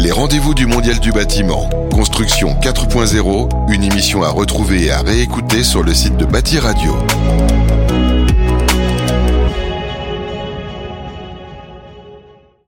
[0.00, 5.64] Les rendez-vous du Mondial du bâtiment, Construction 4.0, une émission à retrouver et à réécouter
[5.64, 6.94] sur le site de Bâti Radio.